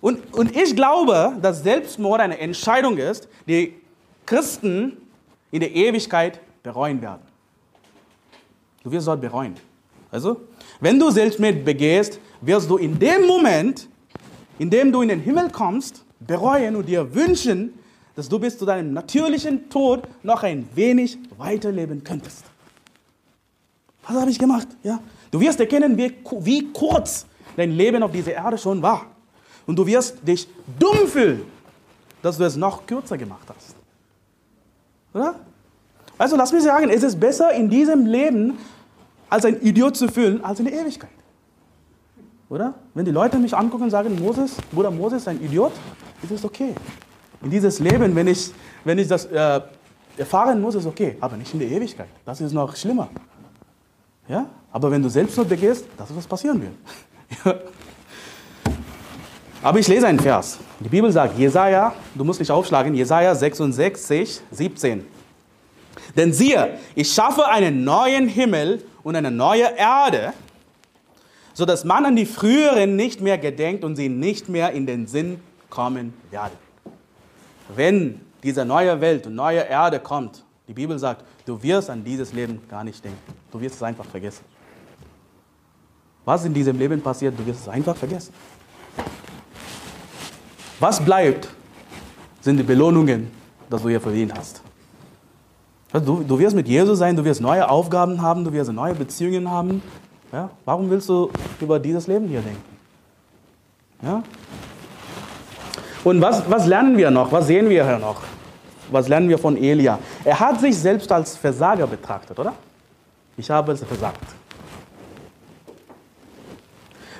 [0.00, 3.74] Und, und ich glaube, dass Selbstmord eine Entscheidung ist, die
[4.26, 4.96] Christen
[5.50, 7.22] in der Ewigkeit bereuen werden.
[8.82, 9.54] Du wirst dort bereuen.
[10.10, 10.40] Also,
[10.80, 13.88] wenn du Selbstmord begehst, wirst du in dem Moment,
[14.58, 17.72] in dem du in den Himmel kommst, bereuen und dir wünschen,
[18.14, 22.44] dass du bis zu deinem natürlichen Tod noch ein wenig weiterleben könntest.
[24.06, 24.68] Was habe ich gemacht?
[24.82, 25.00] Ja?
[25.30, 29.06] Du wirst erkennen, wie, wie kurz dein Leben auf dieser Erde schon war.
[29.66, 31.42] Und du wirst dich dumm fühlen,
[32.22, 33.76] dass du es noch kürzer gemacht hast.
[35.14, 35.34] Oder?
[36.16, 38.58] Also lass mich sagen, es ist besser in diesem Leben
[39.28, 41.10] als ein Idiot zu fühlen, als in der Ewigkeit.
[42.48, 42.74] Oder?
[42.94, 45.72] Wenn die Leute mich angucken und sagen, Moses, Bruder Moses ist ein Idiot,
[46.22, 46.74] ist es okay.
[47.42, 48.50] In dieses Leben, wenn ich,
[48.84, 49.60] wenn ich das äh,
[50.16, 52.08] erfahren muss, ist okay, aber nicht in der Ewigkeit.
[52.24, 53.08] Das ist noch schlimmer.
[54.26, 54.46] Ja?
[54.72, 57.56] Aber wenn du Selbstmord begehst, das ist was passieren wird.
[59.62, 60.58] Aber ich lese einen Vers.
[60.78, 65.04] Die Bibel sagt, Jesaja, du musst nicht aufschlagen, Jesaja 66, 17.
[66.16, 70.34] Denn siehe, ich schaffe einen neuen Himmel und eine neue Erde,
[71.54, 75.06] so dass man an die früheren nicht mehr gedenkt und sie nicht mehr in den
[75.06, 75.40] Sinn
[75.70, 76.52] kommen werden.
[77.74, 82.34] Wenn diese neue Welt und neue Erde kommt, die Bibel sagt, du wirst an dieses
[82.34, 83.18] Leben gar nicht denken.
[83.50, 84.44] Du wirst es einfach vergessen.
[86.26, 88.34] Was in diesem Leben passiert, du wirst es einfach vergessen.
[90.80, 91.48] Was bleibt,
[92.42, 93.30] sind die Belohnungen,
[93.66, 94.60] die du hier verdient hast.
[95.92, 99.50] Du, du wirst mit Jesus sein, du wirst neue Aufgaben haben, du wirst neue Beziehungen
[99.50, 99.82] haben.
[100.32, 100.50] Ja?
[100.64, 102.62] Warum willst du über dieses Leben hier denken?
[104.02, 104.22] Ja?
[106.04, 107.32] Und was, was lernen wir noch?
[107.32, 108.20] Was sehen wir hier noch?
[108.90, 109.98] Was lernen wir von Elia?
[110.24, 112.52] Er hat sich selbst als Versager betrachtet, oder?
[113.36, 114.20] Ich habe es versagt.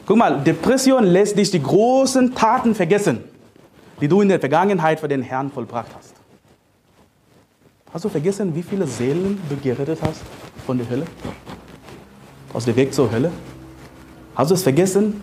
[0.07, 3.25] Guck mal, Depression lässt dich die großen Taten vergessen
[4.01, 6.15] die du in der Vergangenheit für den Herrn vollbracht hast.
[7.93, 10.21] Hast du vergessen, wie viele Seelen du gerettet hast
[10.67, 11.05] von der Hölle?
[12.53, 13.33] Aus dem Weg zur Hölle?
[14.35, 15.23] Hast du es vergessen,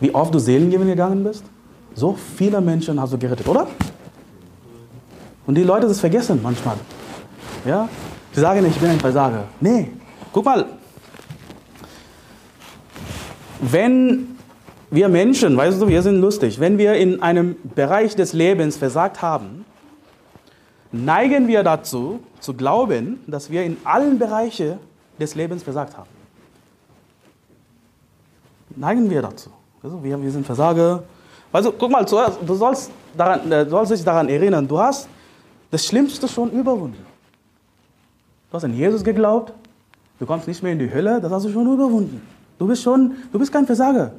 [0.00, 1.44] wie oft du Seelen gegangen bist?
[1.94, 3.68] So viele Menschen hast du gerettet, oder?
[5.46, 6.76] Und die Leute das vergessen manchmal.
[7.64, 7.88] Ja?
[8.32, 9.44] Sie sagen, ich bin ein Versager.
[9.60, 9.90] Nee,
[10.32, 10.66] guck mal.
[13.60, 14.36] Wenn
[14.90, 19.22] wir Menschen, weißt du, wir sind lustig, wenn wir in einem Bereich des Lebens versagt
[19.22, 19.64] haben,
[20.92, 24.78] neigen wir dazu, zu glauben, dass wir in allen Bereichen
[25.18, 26.08] des Lebens versagt haben.
[28.76, 29.50] Neigen wir dazu.
[29.82, 31.02] Also wir, wir sind Versager.
[31.52, 35.08] Also guck mal, du sollst, daran, äh, du sollst dich daran erinnern, du hast
[35.70, 37.04] das Schlimmste schon überwunden.
[38.50, 39.52] Du hast an Jesus geglaubt,
[40.18, 42.20] du kommst nicht mehr in die Hölle, das hast du schon überwunden.
[42.58, 44.12] Du bist schon, du bist kein Versager.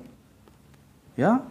[1.16, 1.42] Ja?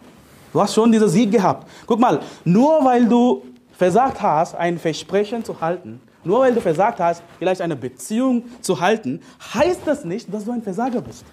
[0.52, 1.68] Du hast schon diesen Sieg gehabt.
[1.86, 3.42] Guck mal, nur weil du
[3.80, 8.78] versagt hast, ein Versprechen zu halten, nur weil du versagt hast, vielleicht eine Beziehung zu
[8.78, 9.22] halten,
[9.54, 11.24] heißt das nicht, dass du ein Versager bist.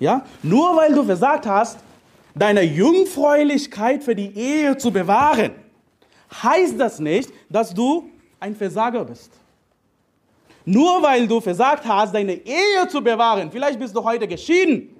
[0.00, 0.24] Ja?
[0.42, 1.80] Nur weil du versagt hast,
[2.34, 5.50] deine Jungfräulichkeit für die Ehe zu bewahren,
[6.42, 8.08] heißt das nicht, dass du
[8.40, 9.30] ein Versager bist.
[10.64, 14.96] Nur weil du versagt hast, deine Ehe zu bewahren, vielleicht bist du heute geschieden,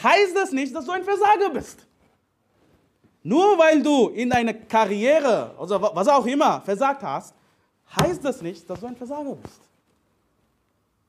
[0.00, 1.83] heißt das nicht, dass du ein Versager bist.
[3.26, 7.34] Nur weil du in deiner Karriere, also was auch immer, versagt hast,
[7.98, 9.60] heißt das nicht, dass du ein Versager bist.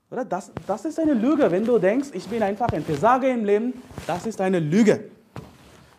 [0.10, 0.24] Oder?
[0.24, 3.74] Das, das ist eine Lüge, wenn du denkst, ich bin einfach ein Versager im Leben,
[4.08, 5.10] das ist eine Lüge.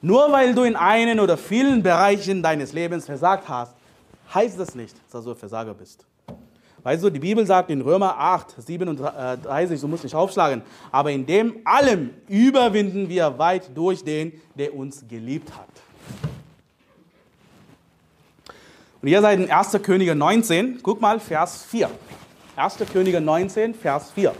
[0.00, 3.74] Nur weil du in einen oder vielen Bereichen deines Lebens versagt hast,
[4.32, 6.06] heißt das nicht, dass du ein Versager bist.
[6.82, 11.26] Weißt du, die Bibel sagt in Römer 8, 37, du musst nicht aufschlagen, aber in
[11.26, 15.68] dem allem überwinden wir weit durch den, der uns geliebt hat.
[19.06, 19.70] Und ihr seid in 1.
[19.84, 21.88] Könige 19, guck mal, Vers 4.
[22.56, 22.76] 1.
[22.92, 24.34] Könige 19, Vers 4.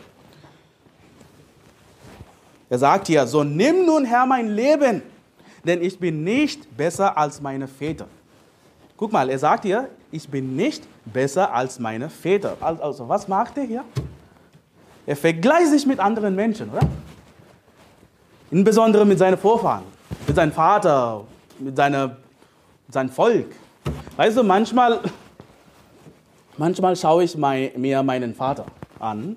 [2.69, 5.03] Er sagt hier, so nimm nun Herr mein Leben,
[5.63, 8.09] denn ich bin nicht besser als meine Väter.
[8.97, 12.57] Guck mal, er sagt hier, ich bin nicht besser als meine Väter.
[12.61, 13.85] Also was macht er hier?
[15.07, 16.89] Er vergleicht sich mit anderen Menschen, oder?
[18.51, 19.85] Insbesondere mit seinen Vorfahren,
[20.27, 21.23] mit seinem Vater,
[21.61, 23.55] mit, seiner, mit seinem Volk.
[24.17, 25.01] Weißt du, manchmal,
[26.57, 28.65] manchmal schaue ich mein, mir meinen Vater
[28.99, 29.37] an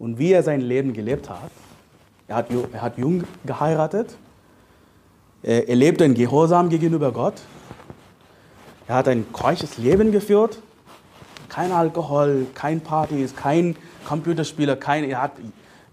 [0.00, 1.52] und wie er sein Leben gelebt hat.
[2.26, 4.16] Er hat, er hat jung geheiratet.
[5.44, 7.34] Er, er lebte in Gehorsam gegenüber Gott.
[8.88, 10.58] Er hat ein keuches Leben geführt.
[11.48, 15.32] Kein Alkohol, kein Partys, kein Computerspieler, kein, er hat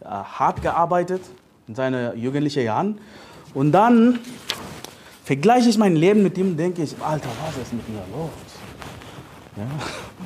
[0.01, 1.21] äh, hart gearbeitet
[1.67, 2.99] in seinen jugendlichen Jahren.
[3.53, 4.17] Und dann
[5.23, 8.29] vergleiche ich mein Leben mit ihm denke ich, Alter, was ist mit mir los?
[9.55, 9.63] Ja?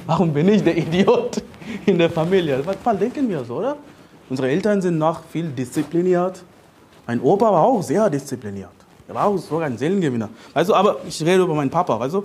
[0.06, 1.42] Warum bin ich der Idiot
[1.86, 2.64] in der Familie?
[2.66, 3.78] Was denken wir so, oder?
[4.30, 6.44] Unsere Eltern sind noch viel diszipliniert.
[7.06, 8.70] Mein Opa war auch sehr diszipliniert.
[9.08, 10.30] Er war auch sogar ein Seelengewinner.
[10.54, 12.24] Also, aber ich rede über meinen Papa, weißt du?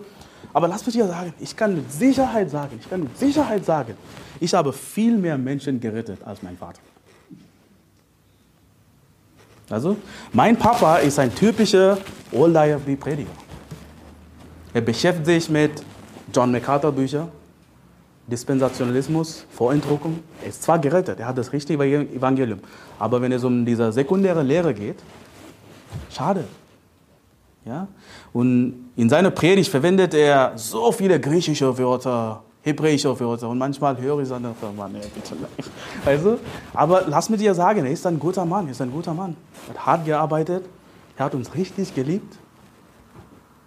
[0.53, 3.95] Aber lass mich dir sagen, ich kann mit Sicherheit sagen, ich kann mit Sicherheit sagen,
[4.41, 6.81] ich habe viel mehr Menschen gerettet als mein Vater.
[9.73, 9.97] Also,
[10.35, 11.97] mein Papa ist ein typischer
[12.31, 13.31] Old IFB-Prediger.
[14.75, 15.83] Er beschäftigt sich mit
[16.31, 17.29] John MacArthur Büchern,
[18.27, 20.21] Dispensationalismus, Vorentdruckung.
[20.43, 22.61] Er ist zwar gerettet, er hat das richtige Evangelium,
[22.99, 24.99] aber wenn es um diese sekundäre Lehre geht,
[26.11, 26.45] schade.
[27.65, 27.89] Ja?
[28.35, 34.21] Und in seiner Predigt verwendet er so viele griechische Wörter, hebräische Wörter und manchmal höre
[34.21, 34.43] ich dann,
[34.77, 35.37] Mann, ey, bitte
[36.05, 36.39] weißt du?
[36.73, 39.37] Aber lass mir dir sagen, er ist ein guter Mann, er ist ein guter Mann.
[39.67, 40.65] Er hat hart gearbeitet,
[41.17, 42.37] er hat uns richtig geliebt,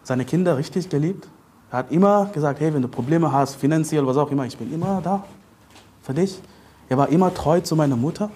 [0.03, 1.27] seine Kinder richtig geliebt.
[1.71, 4.73] Er hat immer gesagt, hey, wenn du Probleme hast, finanziell, was auch immer, ich bin
[4.73, 5.23] immer da
[6.01, 6.39] für dich.
[6.87, 8.29] Er war immer treu zu meiner Mutter.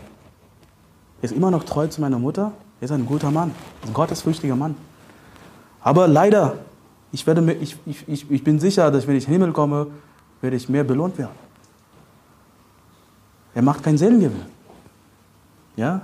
[1.21, 2.51] Er ist immer noch treu zu meiner Mutter.
[2.81, 3.51] Er ist ein guter Mann,
[3.85, 4.75] ein gottesfürchtiger Mann.
[5.81, 6.55] Aber leider,
[7.11, 9.87] ich, werde, ich, ich, ich bin sicher, dass wenn ich in den Himmel komme,
[10.41, 11.37] werde ich mehr belohnt werden.
[13.53, 14.45] Er macht keinen Seelengewinn.
[15.75, 16.01] Ja?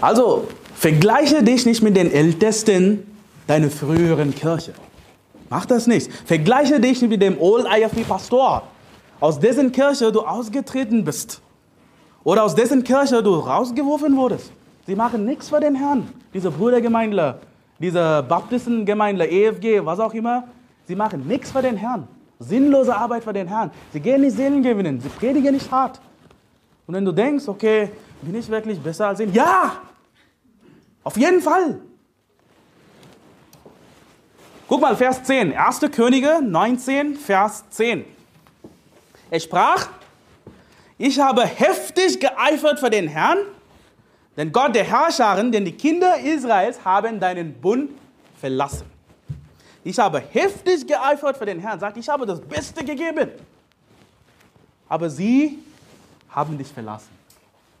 [0.00, 3.06] Also, vergleiche dich nicht mit den Ältesten
[3.46, 4.72] deiner früheren Kirche.
[5.48, 6.10] Mach das nicht.
[6.24, 8.62] Vergleiche dich nicht mit dem Old IFB Pastor,
[9.18, 11.40] aus dessen Kirche du ausgetreten bist.
[12.24, 14.52] Oder aus dessen Kirche du rausgeworfen wurdest.
[14.86, 16.08] Sie machen nichts für den Herrn.
[16.32, 17.40] Diese Brüdergemeindler,
[17.78, 20.44] diese Baptistengemeindler, EFG, was auch immer.
[20.90, 22.08] Sie machen nichts für den Herrn.
[22.40, 23.70] Sinnlose Arbeit für den Herrn.
[23.92, 25.00] Sie gehen nicht Seelen gewinnen.
[25.00, 26.00] Sie predigen nicht hart.
[26.84, 29.32] Und wenn du denkst, okay, bin ich wirklich besser als ihn?
[29.32, 29.82] Ja!
[31.04, 31.80] Auf jeden Fall!
[34.66, 35.56] Guck mal, Vers 10.
[35.56, 35.80] 1.
[35.92, 38.04] Könige 19, Vers 10.
[39.30, 39.90] Er sprach,
[40.98, 43.38] ich habe heftig geeifert für den Herrn,
[44.36, 47.92] denn Gott der Herrscherin, denn die Kinder Israels haben deinen Bund
[48.40, 48.89] verlassen.
[49.82, 53.30] Ich habe heftig geeifert für den Herrn, sagt, ich habe das Beste gegeben.
[54.88, 55.58] Aber sie
[56.28, 57.08] haben dich verlassen.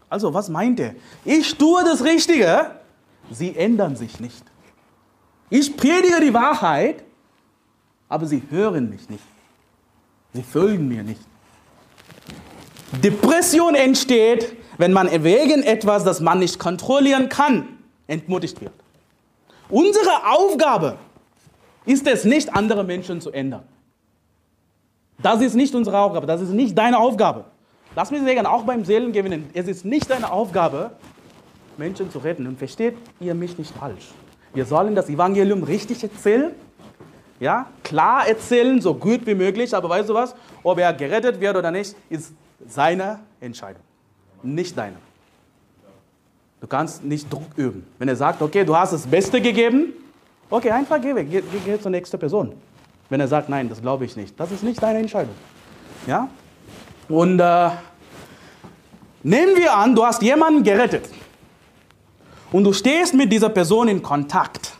[0.08, 0.94] Also, was meint er?
[1.24, 2.72] Ich tue das Richtige,
[3.30, 4.42] sie ändern sich nicht.
[5.50, 7.04] Ich predige die Wahrheit,
[8.08, 9.24] aber sie hören mich nicht.
[10.32, 11.20] Sie folgen mir nicht.
[13.02, 18.72] Depression entsteht, wenn man wegen etwas, das man nicht kontrollieren kann, entmutigt wird.
[19.68, 20.98] Unsere Aufgabe
[21.86, 23.62] ist es nicht, andere Menschen zu ändern.
[25.22, 27.44] Das ist nicht unsere Aufgabe, das ist nicht deine Aufgabe.
[27.96, 30.92] Lass mich sagen, auch beim Seelengewinnen, es ist nicht deine Aufgabe,
[31.76, 32.46] Menschen zu retten.
[32.46, 34.08] Und versteht ihr mich nicht falsch.
[34.54, 36.52] Wir sollen das Evangelium richtig erzählen,
[37.40, 41.56] ja, klar erzählen, so gut wie möglich, aber weißt du was, ob er gerettet wird
[41.56, 42.32] oder nicht, ist
[42.66, 43.82] seine Entscheidung,
[44.42, 44.96] nicht deine.
[46.60, 47.86] Du kannst nicht Druck üben.
[47.98, 49.94] Wenn er sagt, okay, du hast das Beste gegeben,
[50.50, 52.52] okay, einfach geh weg, geh, geh zur nächsten Person.
[53.08, 55.34] Wenn er sagt, nein, das glaube ich nicht, das ist nicht deine Entscheidung.
[56.06, 56.28] Ja?
[57.08, 57.70] Und äh,
[59.22, 61.08] nehmen wir an, du hast jemanden gerettet
[62.52, 64.76] und du stehst mit dieser Person in Kontakt.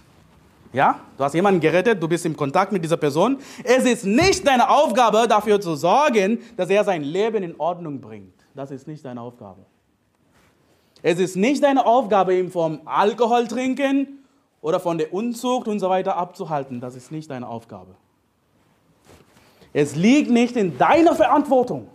[0.73, 3.39] Ja, du hast jemanden gerettet, du bist im Kontakt mit dieser Person.
[3.65, 8.35] Es ist nicht deine Aufgabe, dafür zu sorgen, dass er sein Leben in Ordnung bringt.
[8.55, 9.67] Das ist nicht deine Aufgabe.
[11.03, 14.20] Es ist nicht deine Aufgabe, ihn vom Alkohol trinken
[14.63, 16.81] oder von der Unzucht und so weiter abzuhalten.
[16.81, 17.95] Das ist nicht deine Aufgabe.
[19.73, 21.87] Es liegt nicht in deiner Verantwortung,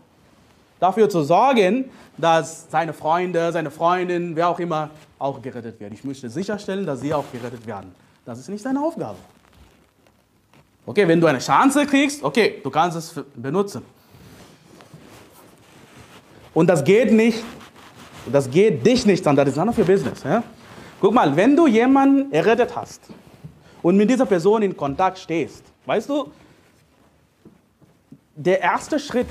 [0.80, 5.94] dafür zu sorgen, dass seine Freunde, seine Freundin, wer auch immer, auch gerettet wird.
[5.94, 7.94] Ich möchte sicherstellen, dass sie auch gerettet werden.
[8.24, 9.18] Das ist nicht deine Aufgabe.
[10.86, 13.82] Okay, wenn du eine Chance kriegst, okay, du kannst es benutzen.
[16.54, 17.44] Und das geht nicht,
[18.32, 20.24] das geht dich nicht an, das ist none of your business.
[20.24, 20.44] Ja?
[21.06, 23.00] Guck mal, wenn du jemanden errettet hast
[23.84, 26.32] und mit dieser Person in Kontakt stehst, weißt du,
[28.36, 29.28] der erste Schritt,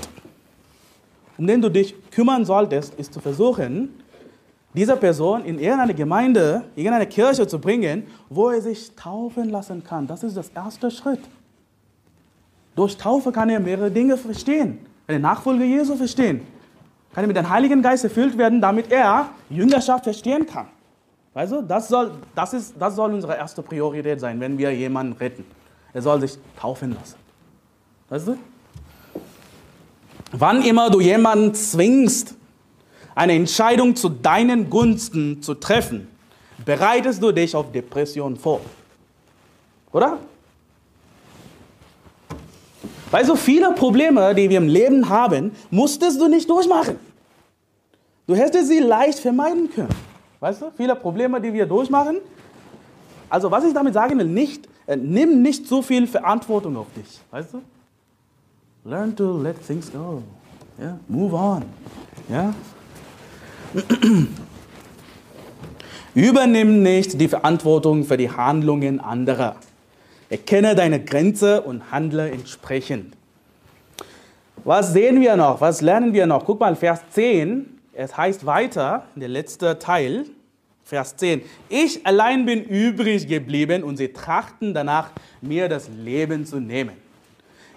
[1.37, 3.89] um den du dich kümmern solltest, ist zu versuchen,
[4.73, 10.07] dieser Person in irgendeine Gemeinde, irgendeine Kirche zu bringen, wo er sich taufen lassen kann.
[10.07, 11.19] Das ist das erste Schritt.
[12.73, 14.79] Durch Taufe kann er mehrere Dinge verstehen.
[15.07, 16.39] Eine Nachfolge Jesu verstehen.
[17.13, 20.67] Kann er mit dem Heiligen Geist erfüllt werden, damit er Jüngerschaft verstehen kann.
[21.35, 25.45] Du, das soll, das, ist, das soll unsere erste Priorität sein, wenn wir jemanden retten.
[25.93, 27.17] Er soll sich taufen lassen.
[28.07, 28.37] Weißt du?
[30.31, 32.35] Wann immer du jemanden zwingst,
[33.15, 36.07] eine Entscheidung zu deinen Gunsten zu treffen,
[36.63, 38.61] bereitest du dich auf Depression vor.
[39.91, 40.19] Oder?
[43.11, 46.97] Weil so viele Probleme, die wir im Leben haben, musstest du nicht durchmachen.
[48.25, 50.04] Du hättest sie leicht vermeiden können.
[50.45, 52.17] Weißt du, viele Probleme, die wir durchmachen.
[53.31, 57.19] Also, was ich damit sagen will, nicht, äh, nimm nicht so viel Verantwortung auf dich.
[57.31, 57.63] Weißt du?
[58.87, 60.21] Learn to let things go.
[60.79, 60.99] Yeah?
[61.07, 61.63] Move on.
[62.29, 62.53] Ja?
[66.13, 69.55] Übernimm nicht die Verantwortung für die Handlungen anderer.
[70.29, 73.17] Erkenne deine Grenze und handle entsprechend.
[74.63, 75.59] Was sehen wir noch?
[75.59, 76.45] Was lernen wir noch?
[76.45, 77.71] Guck mal, Vers 10.
[77.97, 80.25] Es heißt weiter, der letzte Teil,
[80.85, 81.41] Vers 10.
[81.67, 85.09] Ich allein bin übrig geblieben und sie trachten danach,
[85.41, 86.95] mir das Leben zu nehmen.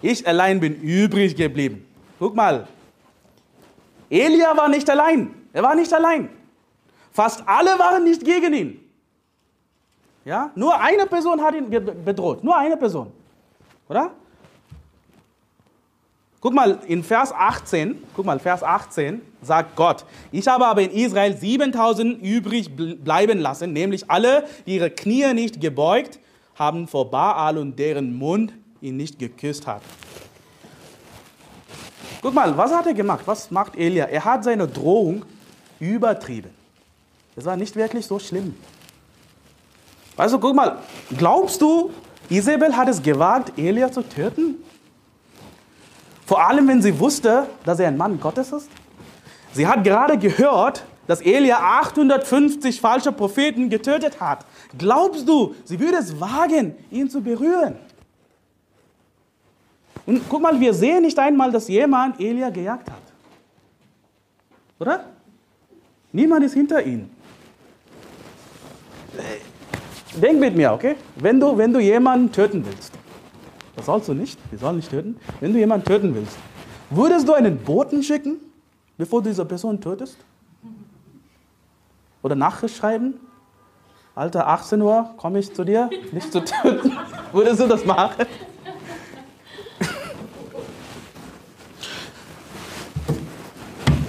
[0.02, 1.86] Ich allein bin übrig geblieben.
[2.18, 2.68] Guck mal,
[4.10, 5.34] Elia war nicht allein.
[5.54, 6.28] Er war nicht allein.
[7.10, 8.80] Fast alle waren nicht gegen ihn.
[10.26, 10.50] Ja?
[10.54, 12.44] Nur eine Person hat ihn bedroht.
[12.44, 13.10] Nur eine Person.
[13.88, 14.12] Oder?
[16.40, 20.92] Guck mal, in Vers 18, guck mal, Vers 18 sagt Gott, ich habe aber in
[20.92, 26.20] Israel 7000 übrig bleiben lassen, nämlich alle, die ihre Knie nicht gebeugt
[26.54, 29.82] haben vor Baal und deren Mund ihn nicht geküsst hat.
[32.22, 33.22] Guck mal, was hat er gemacht?
[33.26, 34.04] Was macht Elia?
[34.04, 35.24] Er hat seine Drohung
[35.80, 36.50] übertrieben.
[37.34, 38.54] Es war nicht wirklich so schlimm.
[40.16, 40.78] Also guck mal,
[41.16, 41.90] glaubst du,
[42.28, 44.56] Isabel hat es gewagt, Elia zu töten?
[46.28, 48.68] Vor allem, wenn sie wusste, dass er ein Mann Gottes ist.
[49.54, 54.44] Sie hat gerade gehört, dass Elia 850 falsche Propheten getötet hat.
[54.76, 57.76] Glaubst du, sie würde es wagen, ihn zu berühren?
[60.04, 63.02] Und guck mal, wir sehen nicht einmal, dass jemand Elia gejagt hat.
[64.78, 65.04] Oder?
[66.12, 67.08] Niemand ist hinter ihm.
[70.14, 70.96] Denk mit mir, okay?
[71.16, 72.97] Wenn du, wenn du jemanden töten willst,
[73.78, 75.16] das sollst du nicht, wir sollen nicht töten.
[75.40, 76.36] Wenn du jemanden töten willst,
[76.90, 78.36] würdest du einen Boten schicken,
[78.96, 80.18] bevor du diese Person tötest?
[82.22, 83.14] Oder Nachricht schreiben?
[84.16, 86.92] Alter, 18 Uhr komme ich zu dir, nicht zu töten.
[87.32, 88.26] Würdest du das machen?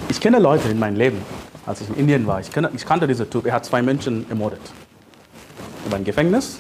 [0.10, 1.22] Ich kenne Leute in meinem Leben,
[1.68, 2.40] als ich in Indien war.
[2.40, 4.60] Ich, kenne, ich kannte diesen Typ, er hat zwei Menschen ermordet.
[5.86, 6.60] Er war Gefängnis,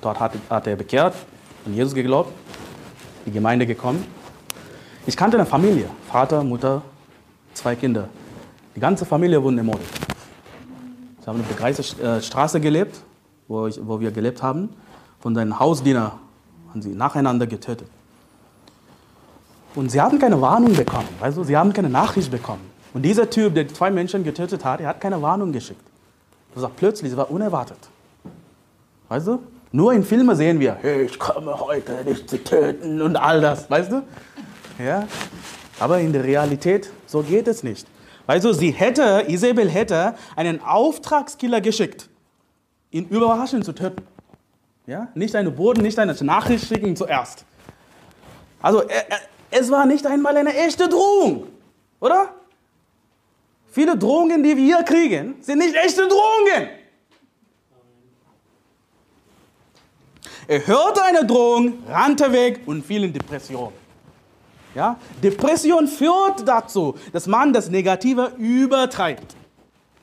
[0.00, 1.14] dort hat, hat er bekehrt,
[1.68, 2.32] an Jesus geglaubt,
[3.26, 4.02] die Gemeinde gekommen.
[5.06, 6.80] Ich kannte eine Familie, Vater, Mutter,
[7.52, 8.08] zwei Kinder.
[8.74, 9.86] Die ganze Familie wurde ermordet.
[11.20, 12.98] Sie haben auf der Kreise Straße gelebt,
[13.48, 14.70] wo, ich, wo wir gelebt haben.
[15.20, 16.18] Von seinen Hausdiener
[16.70, 17.88] haben sie nacheinander getötet.
[19.74, 21.08] Und sie haben keine Warnung bekommen.
[21.20, 22.62] Also sie haben keine Nachricht bekommen.
[22.94, 25.82] Und dieser Typ, der zwei Menschen getötet hat, er hat keine Warnung geschickt.
[26.54, 27.78] Das war plötzlich, das war unerwartet.
[29.10, 29.40] Weißt du?
[29.70, 33.70] Nur in Filmen sehen wir, hey, ich komme heute dich zu töten und all das,
[33.70, 34.02] weißt du?
[34.78, 35.06] Ja?
[35.78, 37.86] Aber in der Realität, so geht es nicht.
[38.26, 42.08] Weißt du, sie hätte, Isabel hätte einen Auftragskiller geschickt,
[42.90, 44.06] ihn überraschend zu töten.
[44.86, 45.08] Ja?
[45.14, 47.44] Nicht eine Boden, nicht eine Nachricht schicken zuerst.
[48.62, 48.84] Also,
[49.50, 51.46] es war nicht einmal eine echte Drohung,
[52.00, 52.34] oder?
[53.70, 56.68] Viele Drohungen, die wir hier kriegen, sind nicht echte Drohungen.
[60.48, 63.70] Er hörte eine Drohung, rannte weg und fiel in Depression.
[64.74, 64.98] Ja?
[65.22, 69.36] Depression führt dazu, dass man das Negative übertreibt,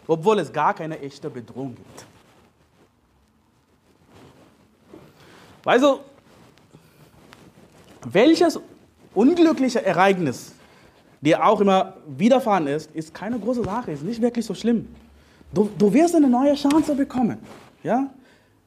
[0.05, 2.05] obwohl es gar keine echte Bedrohung gibt.
[5.65, 6.01] Also,
[8.05, 8.59] welches
[9.15, 10.51] unglückliche Ereignis
[11.21, 14.87] dir auch immer widerfahren ist, ist keine große Sache, ist nicht wirklich so schlimm.
[15.51, 17.39] Du, du wirst eine neue Chance bekommen,
[17.81, 18.11] ja?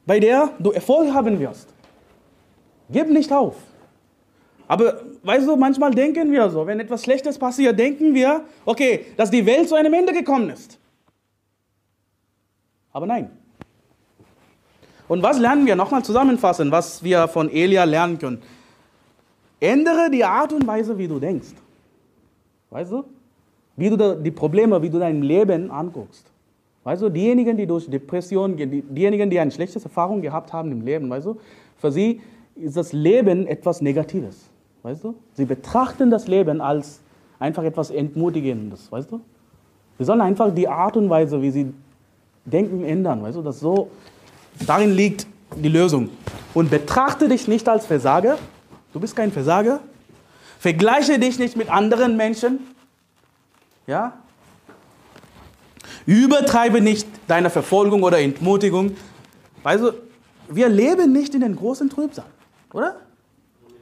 [0.09, 1.67] Bei der du Erfolg haben wirst.
[2.89, 3.55] Gib nicht auf.
[4.67, 9.29] Aber weißt du, manchmal denken wir so, wenn etwas Schlechtes passiert, denken wir, okay, dass
[9.29, 10.79] die Welt zu einem Ende gekommen ist.
[12.91, 13.29] Aber nein.
[15.07, 15.75] Und was lernen wir?
[15.75, 18.41] Nochmal zusammenfassen, was wir von Elia lernen können.
[19.59, 21.53] Ändere die Art und Weise, wie du denkst.
[22.71, 23.03] Weißt du?
[23.75, 26.25] Wie du die Probleme, wie du dein Leben anguckst.
[26.83, 31.09] Weißt du, diejenigen, die durch Depression, diejenigen, die eine schlechte Erfahrung gehabt haben im Leben,
[31.09, 31.37] weißt du,
[31.77, 32.21] für sie
[32.55, 34.49] ist das Leben etwas Negatives.
[34.83, 35.15] Weißt du?
[35.33, 37.01] Sie betrachten das Leben als
[37.37, 38.91] einfach etwas Entmutigendes.
[38.91, 39.19] Weißt du?
[39.97, 41.73] Sie sollen einfach die Art und Weise, wie sie
[42.45, 43.21] denken, ändern.
[43.21, 43.41] Weißt du?
[43.41, 43.89] Das so,
[44.65, 46.09] darin liegt die Lösung.
[46.53, 48.37] Und betrachte dich nicht als Versager,
[48.93, 49.79] Du bist kein Versager.
[50.59, 52.59] Vergleiche dich nicht mit anderen Menschen.
[53.87, 54.13] Ja?
[56.09, 58.95] Übertreibe nicht deine Verfolgung oder Entmutigung.
[59.63, 59.93] Also,
[60.49, 62.25] wir leben nicht in den großen Trübsal,
[62.73, 62.95] oder?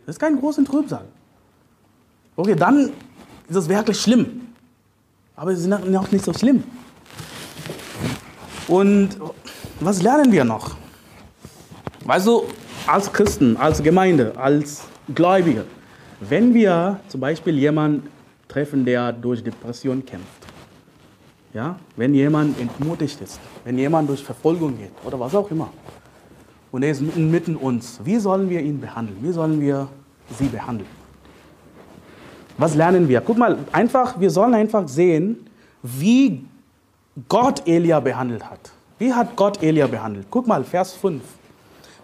[0.06, 1.06] Das ist kein großen Trübsal.
[2.36, 2.92] Okay, dann
[3.48, 4.42] ist es wirklich schlimm.
[5.38, 6.66] Aber es ist noch nicht so schlimm.
[8.68, 9.10] Und
[9.80, 10.76] was lernen wir noch?
[12.04, 12.44] Weißt du,
[12.88, 14.84] als Christen, als Gemeinde, als
[15.16, 15.64] Gläubige,
[16.20, 18.10] wenn wir zum Beispiel jemanden
[18.50, 20.37] treffen, der durch Depression kämpft,
[21.54, 25.70] ja, wenn jemand entmutigt ist, wenn jemand durch Verfolgung geht oder was auch immer,
[26.72, 29.18] und er ist mitten uns, wie sollen wir ihn behandeln?
[29.22, 29.88] Wie sollen wir
[30.38, 30.90] sie behandeln?
[32.58, 33.22] Was lernen wir?
[33.22, 35.48] Guck mal, einfach, wir sollen einfach sehen,
[35.82, 36.44] wie
[37.30, 38.72] Gott Elia behandelt hat.
[39.00, 40.28] Wie hat Gott Elia behandelt?
[40.30, 41.22] Guck mal, Vers 5.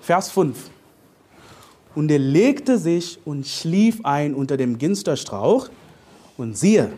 [0.02, 0.70] Vers 5.
[1.96, 5.70] Und er legte sich und schlief ein unter dem Ginsterstrauch.
[6.38, 6.92] Und siehe,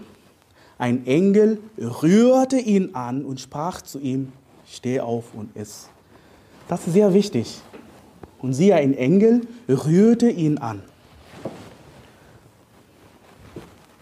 [0.78, 4.32] ein Engel rührte ihn an und sprach zu ihm,
[4.67, 5.89] steh auf und iss.
[6.67, 7.61] Das ist sehr wichtig.
[8.41, 10.82] Und siehe, ein Engel rührte ihn an.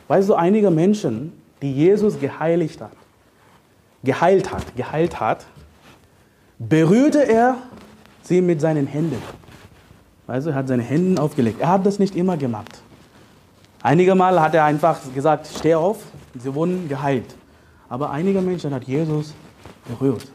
[0.08, 2.92] Weißt du, einige Menschen, die Jesus geheiligt hat,
[4.04, 5.46] geheilt hat, geheilt hat,
[6.60, 7.58] berührte er
[8.22, 9.22] sie mit seinen Händen.
[10.28, 11.60] Also er hat seine Hände aufgelegt.
[11.62, 12.82] Er hat das nicht immer gemacht.
[13.82, 15.98] Einige Mal hat er einfach gesagt, steh auf,
[16.36, 17.36] sie wurden geheilt.
[17.90, 19.34] Aber einige Menschen hat Jesus
[19.88, 20.28] berührt,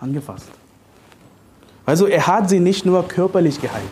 [0.00, 0.50] angefasst.
[1.84, 3.84] Also er hat sie nicht nur körperlich geheilt,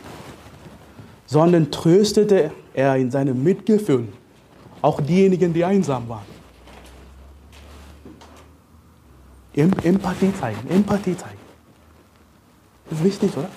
[1.27, 4.09] sondern tröstete er in seinem Mitgefühl
[4.83, 6.35] auch diejenigen, die einsam waren.
[9.55, 11.39] Empathie zeigen, Empathie zeigen.
[12.91, 13.49] Das ist wichtig, oder?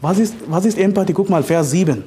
[0.00, 1.14] Was ist, was ist Empathie?
[1.14, 2.04] Guck mal, Vers 7.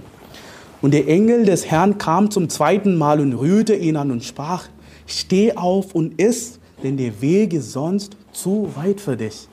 [0.81, 4.67] Und der Engel des Herrn kam zum zweiten Mal und rührte ihn an und sprach,
[5.05, 9.47] steh auf und iss, denn der Weg ist sonst zu weit für dich.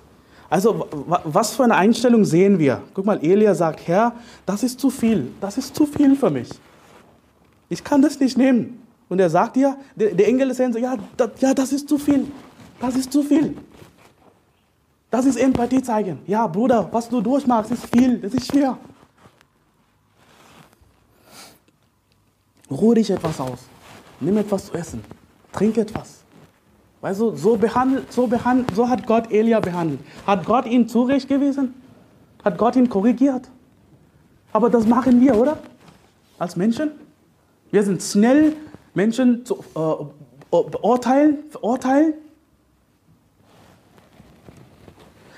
[0.48, 0.86] Also,
[1.24, 2.82] was für eine Einstellung sehen wir?
[2.94, 4.14] Guck mal, Elia sagt, Herr,
[4.44, 6.48] das ist zu viel, das ist zu viel für mich.
[7.68, 8.80] Ich kann das nicht nehmen.
[9.08, 11.88] Und er sagt dir, der, der Engel des Herrn sagt, ja das, ja, das ist
[11.88, 12.26] zu viel,
[12.80, 13.56] das ist zu viel.
[15.10, 16.18] Das ist Empathie zeigen.
[16.26, 18.76] Ja, Bruder, was du durchmachst, ist viel, das ist schwer.
[22.70, 23.60] Ruhe dich etwas aus.
[24.20, 25.04] Nimm etwas zu essen.
[25.52, 26.24] Trink etwas.
[27.00, 30.00] Weißt du, so, behandelt, so, behandelt, so hat Gott Elia behandelt.
[30.26, 31.74] Hat Gott ihn zurechtgewiesen?
[32.44, 33.48] Hat Gott ihn korrigiert?
[34.52, 35.58] Aber das machen wir, oder?
[36.38, 36.90] Als Menschen.
[37.70, 38.54] Wir sind schnell,
[38.94, 40.04] Menschen zu äh,
[40.50, 42.14] beurteilen, verurteilen.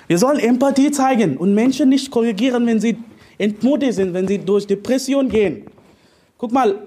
[0.07, 2.97] Wir sollen Empathie zeigen und Menschen nicht korrigieren, wenn sie
[3.37, 5.67] entmutigt sind, wenn sie durch Depression gehen.
[6.39, 6.79] Guck mal,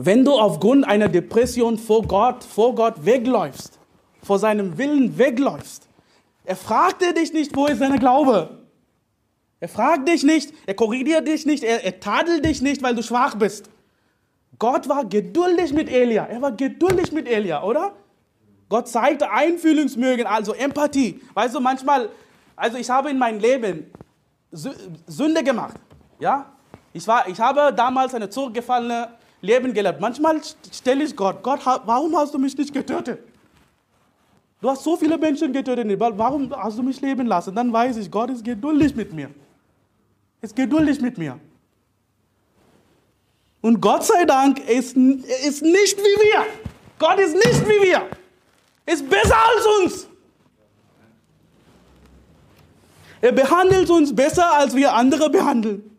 [0.00, 3.80] wenn du aufgrund einer Depression vor Gott, vor Gott wegläufst,
[4.22, 5.88] vor seinem Willen wegläufst,
[6.44, 8.60] er fragte dich nicht, wo ist dein Glaube?
[9.58, 13.02] Er fragt dich nicht, er korrigiert dich nicht, er, er tadelt dich nicht, weil du
[13.02, 13.70] schwach bist.
[14.56, 16.26] Gott war geduldig mit Elia.
[16.26, 17.92] Er war geduldig mit Elia, oder?
[18.68, 21.20] Gott zeigte Einfühlungsmögen, also Empathie.
[21.34, 22.08] Weißt du, manchmal,
[22.54, 23.90] also ich habe in meinem Leben
[24.52, 25.74] Sünde gemacht.
[26.20, 26.52] Ja?
[26.92, 30.00] Ich, war, ich habe damals eine zurückgefallene Leben gelebt.
[30.00, 30.40] Manchmal
[30.72, 33.20] stelle ich Gott, Gott, warum hast du mich nicht getötet?
[34.60, 37.54] Du hast so viele Menschen getötet, warum hast du mich leben lassen?
[37.54, 39.30] Dann weiß ich, Gott ist geduldig mit mir.
[40.40, 41.38] Ist geduldig mit mir.
[43.60, 46.46] Und Gott sei Dank ist, ist nicht wie wir.
[46.98, 48.08] Gott ist nicht wie wir.
[48.86, 50.08] Ist besser als uns.
[53.20, 55.97] Er behandelt uns besser, als wir andere behandeln.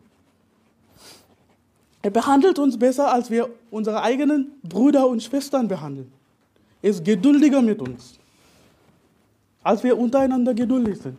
[2.02, 6.10] Er behandelt uns besser, als wir unsere eigenen Brüder und Schwestern behandeln.
[6.82, 8.18] Er ist geduldiger mit uns,
[9.62, 11.18] als wir untereinander geduldig sind.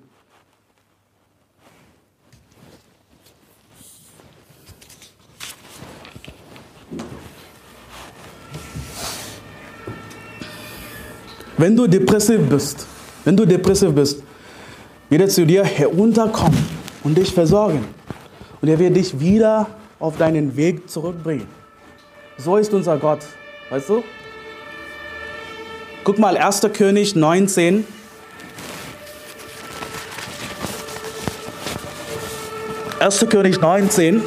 [11.57, 12.87] Wenn du depressiv bist,
[13.23, 14.23] wenn du depressiv bist,
[15.09, 16.57] wird er zu dir herunterkommen
[17.03, 17.85] und dich versorgen.
[18.59, 19.67] Und er wird dich wieder
[20.01, 21.47] auf deinen Weg zurückbringen.
[22.37, 23.19] So ist unser Gott,
[23.69, 24.03] weißt du?
[26.03, 26.61] Guck mal, 1.
[26.73, 27.85] König 19.
[32.99, 34.21] Erster König 19,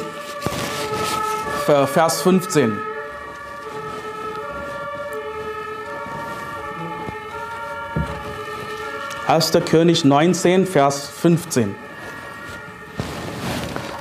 [1.65, 2.77] Vers 15.
[9.27, 9.51] 1.
[9.65, 11.84] König 19, Vers 15.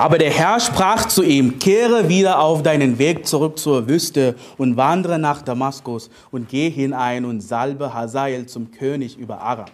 [0.04, 4.76] Aber der Herr sprach zu ihm, kehre wieder auf deinen Weg zurück zur Wüste und
[4.76, 9.64] wandere nach Damaskus und geh hinein und salbe Hazael zum König über Aram.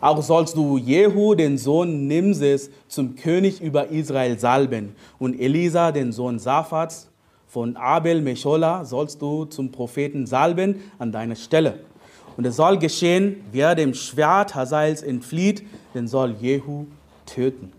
[0.00, 6.10] Auch sollst du Jehu, den Sohn Nimses, zum König über Israel salben und Elisa, den
[6.10, 7.08] Sohn Saphats
[7.46, 11.78] von Abel Mechola, sollst du zum Propheten salben an deiner Stelle.
[12.36, 15.62] Und es soll geschehen, wer dem Schwert Hazaels entflieht,
[15.94, 16.86] den soll Jehu
[17.24, 17.70] töten.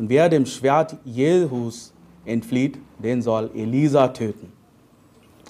[0.00, 1.92] Und wer dem Schwert Jehus
[2.24, 4.50] entflieht, den soll Elisa töten.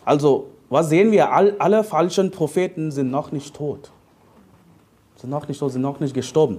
[0.05, 1.33] Also, was sehen wir?
[1.33, 3.93] All, alle falschen Propheten sind noch nicht tot.
[5.15, 6.59] Sind noch nicht tot, sind noch nicht gestorben.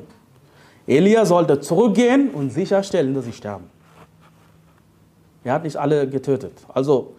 [0.88, 3.66] Elia sollte zurückgehen und sicherstellen, dass sie sterben.
[5.44, 6.54] Er hat nicht alle getötet.
[6.74, 7.16] Also,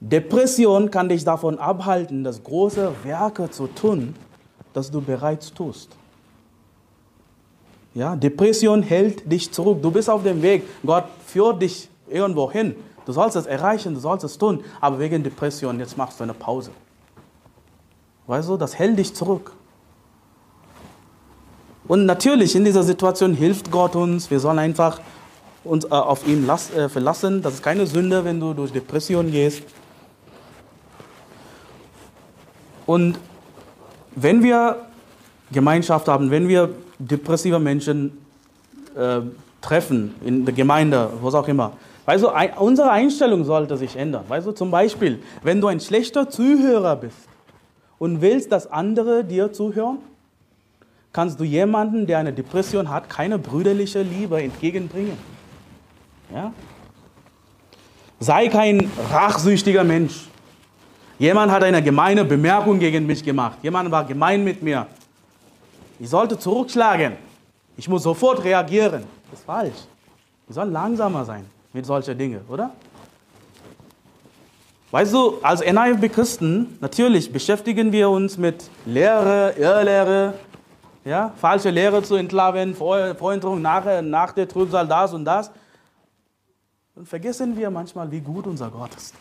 [0.00, 4.14] Depression kann dich davon abhalten, das große Werke zu tun,
[4.72, 5.94] das du bereits tust.
[7.94, 9.80] Ja, Depression hält dich zurück.
[9.80, 10.64] Du bist auf dem Weg.
[10.84, 12.74] Gott führt dich irgendwo hin.
[13.06, 14.64] Du sollst es erreichen, du sollst es tun.
[14.80, 16.70] Aber wegen Depression, jetzt machst du eine Pause.
[18.26, 19.52] Weißt du, das hält dich zurück.
[21.86, 24.30] Und natürlich, in dieser Situation hilft Gott uns.
[24.30, 25.00] Wir sollen einfach
[25.62, 27.42] uns äh, auf ihn las, äh, verlassen.
[27.42, 29.62] Das ist keine Sünde, wenn du durch Depression gehst.
[32.86, 33.18] Und
[34.16, 34.86] wenn wir
[35.52, 36.70] Gemeinschaft haben, wenn wir
[37.08, 38.18] depressive Menschen
[38.96, 39.20] äh,
[39.60, 41.72] treffen, in der Gemeinde, was auch immer.
[42.04, 44.24] Weißt du, ein, unsere Einstellung sollte sich ändern.
[44.28, 47.16] Weißt du, zum Beispiel, wenn du ein schlechter Zuhörer bist
[47.98, 49.98] und willst, dass andere dir zuhören,
[51.12, 55.16] kannst du jemanden, der eine Depression hat, keine brüderliche Liebe entgegenbringen.
[56.34, 56.52] Ja?
[58.20, 60.28] Sei kein rachsüchtiger Mensch.
[61.18, 63.58] Jemand hat eine gemeine Bemerkung gegen mich gemacht.
[63.62, 64.86] Jemand war gemein mit mir.
[65.98, 67.16] Ich sollte zurückschlagen.
[67.76, 69.04] Ich muss sofort reagieren.
[69.30, 69.76] Das ist falsch.
[70.46, 72.70] Wir sollen langsamer sein mit solchen Dingen, oder?
[74.90, 80.34] Weißt du, als NIFB-Christen, natürlich beschäftigen wir uns mit Lehre, Irrlehre,
[81.04, 85.50] ja, falsche Lehre zu entlarven, Voränderung nach, nach der Trübsal das und das.
[86.94, 89.14] Und vergessen wir manchmal, wie gut unser Gott ist.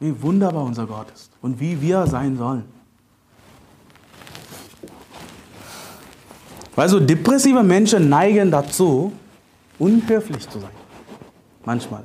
[0.00, 2.79] Wie wunderbar unser Gott ist und wie wir sein sollen.
[6.80, 9.12] Weil so depressive Menschen neigen dazu,
[9.78, 10.70] unhöflich zu sein.
[11.62, 12.04] Manchmal.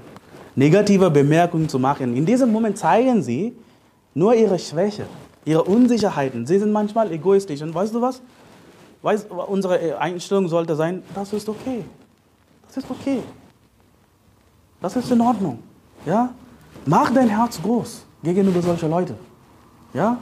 [0.53, 2.13] Negative Bemerkungen zu machen.
[2.13, 3.55] In diesem Moment zeigen sie
[4.13, 5.05] nur ihre Schwäche,
[5.45, 6.45] ihre Unsicherheiten.
[6.45, 7.61] Sie sind manchmal egoistisch.
[7.61, 8.21] Und weißt du was?
[9.01, 11.85] Weißt, unsere Einstellung sollte sein, das ist okay.
[12.67, 13.19] Das ist okay.
[14.81, 15.59] Das ist in Ordnung.
[16.05, 16.33] Ja?
[16.85, 19.15] Mach dein Herz groß gegenüber solchen Leuten.
[19.93, 20.17] Ja?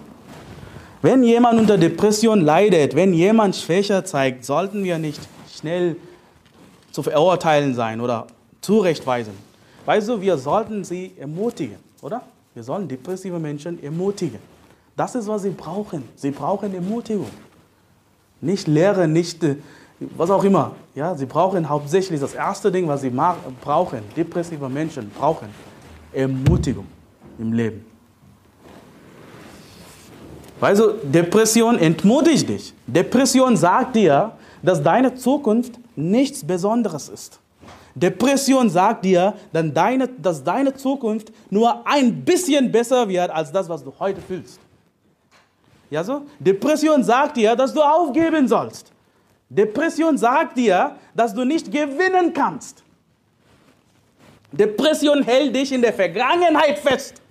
[1.04, 5.20] Wenn jemand unter Depression leidet, wenn jemand Schwäche zeigt, sollten wir nicht
[5.54, 5.97] schnell
[6.93, 8.28] zu verurteilen sein oder
[8.62, 9.34] zurechtweisen.
[9.86, 12.22] Weißt du, wir sollten sie ermutigen, oder?
[12.54, 14.39] Wir sollen depressive Menschen ermutigen.
[14.95, 16.06] Das ist, was sie brauchen.
[16.16, 17.32] Sie brauchen Ermutigung.
[18.39, 19.58] Nicht Lehre, nicht äh,
[20.16, 20.72] was auch immer.
[20.95, 23.12] Ja, sie brauchen hauptsächlich das erste Ding, was sie
[23.62, 24.04] brauchen.
[24.16, 25.49] Depressive Menschen brauchen
[26.14, 26.88] Ermutigung
[27.39, 27.92] im Leben.
[30.64, 32.74] Also Depression entmutigt dich.
[32.88, 37.39] Depression sagt dir, dass deine Zukunft nichts Besonderes ist.
[37.93, 43.68] Depression sagt dir, dann deine, dass deine Zukunft nur ein bisschen besser wird als das,
[43.68, 44.59] was du heute fühlst.
[45.89, 46.22] Ja so?
[46.39, 48.89] Depression sagt dir, dass du aufgeben sollst.
[49.49, 52.82] Depression sagt dir, dass du nicht gewinnen kannst.
[54.51, 57.22] Depression hält dich in der Vergangenheit fest.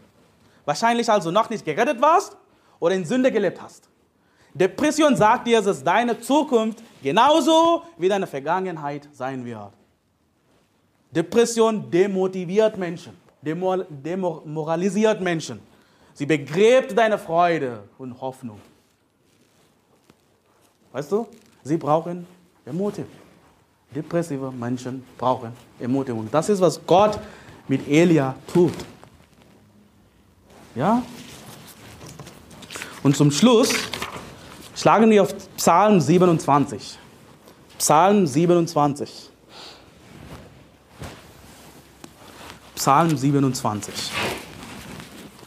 [0.67, 2.37] Wahrscheinlich also noch nicht gerettet warst
[2.83, 3.89] oder in Sünde gelebt hast.
[4.53, 9.73] Depression sagt dir, dass deine Zukunft genauso wie deine Vergangenheit sein wird.
[11.13, 15.61] Depression demotiviert Menschen, demoralisiert Menschen.
[16.13, 18.61] Sie begräbt deine Freude und Hoffnung.
[20.91, 21.29] Weißt du,
[21.63, 22.27] sie brauchen
[22.67, 23.13] Ermutigung.
[23.95, 26.29] Depressive Menschen brauchen Ermutigung.
[26.33, 27.17] Das ist, was Gott
[27.69, 28.75] mit Elia tut.
[30.75, 31.01] Ja?
[33.03, 33.71] Und zum Schluss
[34.77, 36.99] schlagen wir auf Psalm 27.
[37.79, 39.31] Psalm 27.
[42.77, 43.95] Psalm 27,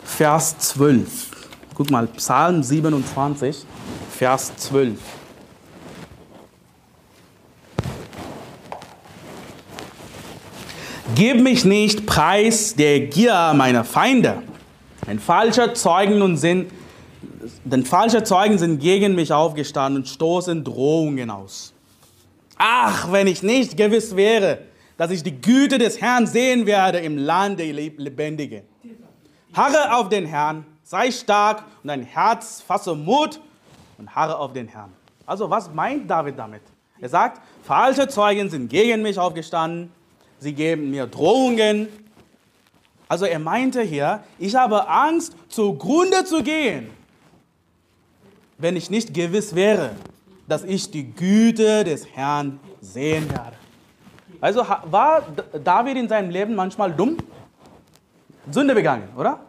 [0.05, 1.27] Vers 12.
[1.73, 3.65] Guck mal, Psalm 27,
[4.17, 4.97] Vers 12.
[11.15, 14.41] Gib mich nicht preis der Gier meiner Feinde.
[15.05, 16.67] Ein falscher Zeugen und Sinn,
[17.63, 21.73] denn falsche Zeugen sind gegen mich aufgestanden und stoßen Drohungen aus.
[22.57, 24.59] Ach, wenn ich nicht gewiss wäre,
[24.97, 28.63] dass ich die Güte des Herrn sehen werde im Land der Lebendigen.
[29.53, 33.39] Harre auf den Herrn, sei stark und dein Herz fasse Mut
[33.97, 34.91] und harre auf den Herrn.
[35.25, 36.61] Also was meint David damit?
[36.99, 39.91] Er sagt, falsche Zeugen sind gegen mich aufgestanden,
[40.39, 41.87] sie geben mir Drohungen.
[43.07, 46.89] Also er meinte hier, ich habe Angst, zugrunde zu gehen,
[48.57, 49.91] wenn ich nicht gewiss wäre,
[50.47, 53.55] dass ich die Güte des Herrn sehen werde.
[54.41, 55.23] Also war
[55.63, 57.17] David in seinem Leben manchmal dumm?
[58.51, 59.39] Sünde begangen, oder?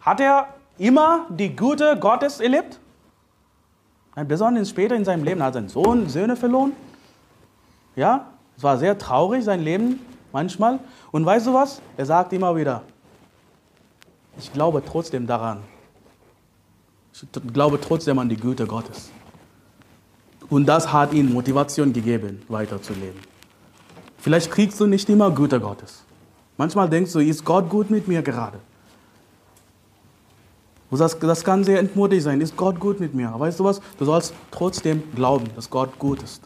[0.00, 0.48] Hat er
[0.78, 2.78] immer die Güte Gottes erlebt?
[4.26, 6.72] Besonders später in seinem Leben hat er seinen Sohn, Söhne verloren.
[7.94, 10.00] Ja, es war sehr traurig, sein Leben
[10.32, 10.80] manchmal.
[11.12, 11.80] Und weißt du was?
[11.96, 12.82] Er sagt immer wieder,
[14.38, 15.62] ich glaube trotzdem daran.
[17.22, 19.10] Ich glaube trotzdem an die Güte Gottes.
[20.48, 23.20] Und das hat ihm Motivation gegeben, weiterzuleben.
[24.18, 26.04] Vielleicht kriegst du nicht immer Güte Gottes.
[26.56, 28.58] Manchmal denkst du, ist Gott gut mit mir gerade?
[30.90, 32.40] Das, das kann sehr entmutigt sein.
[32.40, 33.32] Ist Gott gut mit mir?
[33.36, 33.80] Weißt du was?
[33.98, 36.42] Du sollst trotzdem glauben, dass Gott gut ist.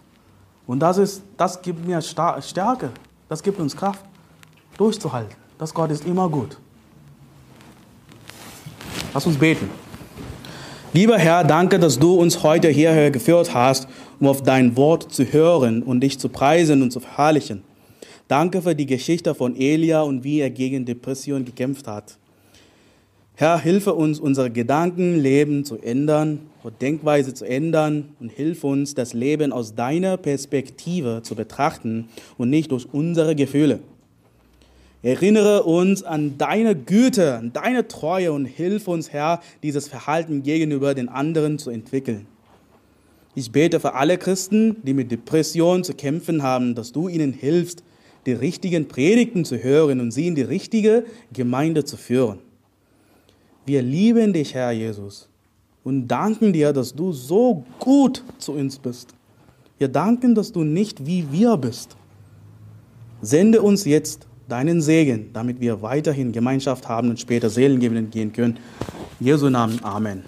[0.66, 2.90] Und das, ist, das gibt mir Stärke.
[3.28, 4.04] Das gibt uns Kraft,
[4.76, 5.36] durchzuhalten.
[5.58, 6.58] Dass Gott ist immer gut.
[9.14, 9.70] Lass uns beten.
[10.94, 13.88] Lieber Herr, danke, dass du uns heute hierher geführt hast,
[14.20, 17.62] um auf dein Wort zu hören und dich zu preisen und zu verherrlichen.
[18.28, 22.18] Danke für die Geschichte von Elia und wie er gegen Depression gekämpft hat.
[23.36, 29.14] Herr, hilfe uns, unsere Gedankenleben zu ändern und Denkweise zu ändern und hilf uns, das
[29.14, 33.80] Leben aus deiner Perspektive zu betrachten und nicht durch unsere Gefühle.
[35.02, 40.94] Erinnere uns an deine Güte, an deine Treue und hilf uns, Herr, dieses Verhalten gegenüber
[40.94, 42.26] den anderen zu entwickeln.
[43.34, 47.82] Ich bete für alle Christen, die mit Depression zu kämpfen haben, dass du ihnen hilfst,
[48.26, 52.38] die richtigen Predigten zu hören und sie in die richtige Gemeinde zu führen.
[53.66, 55.28] Wir lieben dich, Herr Jesus,
[55.82, 59.14] und danken dir, dass du so gut zu uns bist.
[59.78, 61.96] Wir danken, dass du nicht wie wir bist.
[63.20, 67.80] Sende uns jetzt deinen Segen, damit wir weiterhin Gemeinschaft haben und später Seelen
[68.10, 68.58] gehen können.
[69.18, 69.82] In Jesu Namen.
[69.82, 70.22] Amen.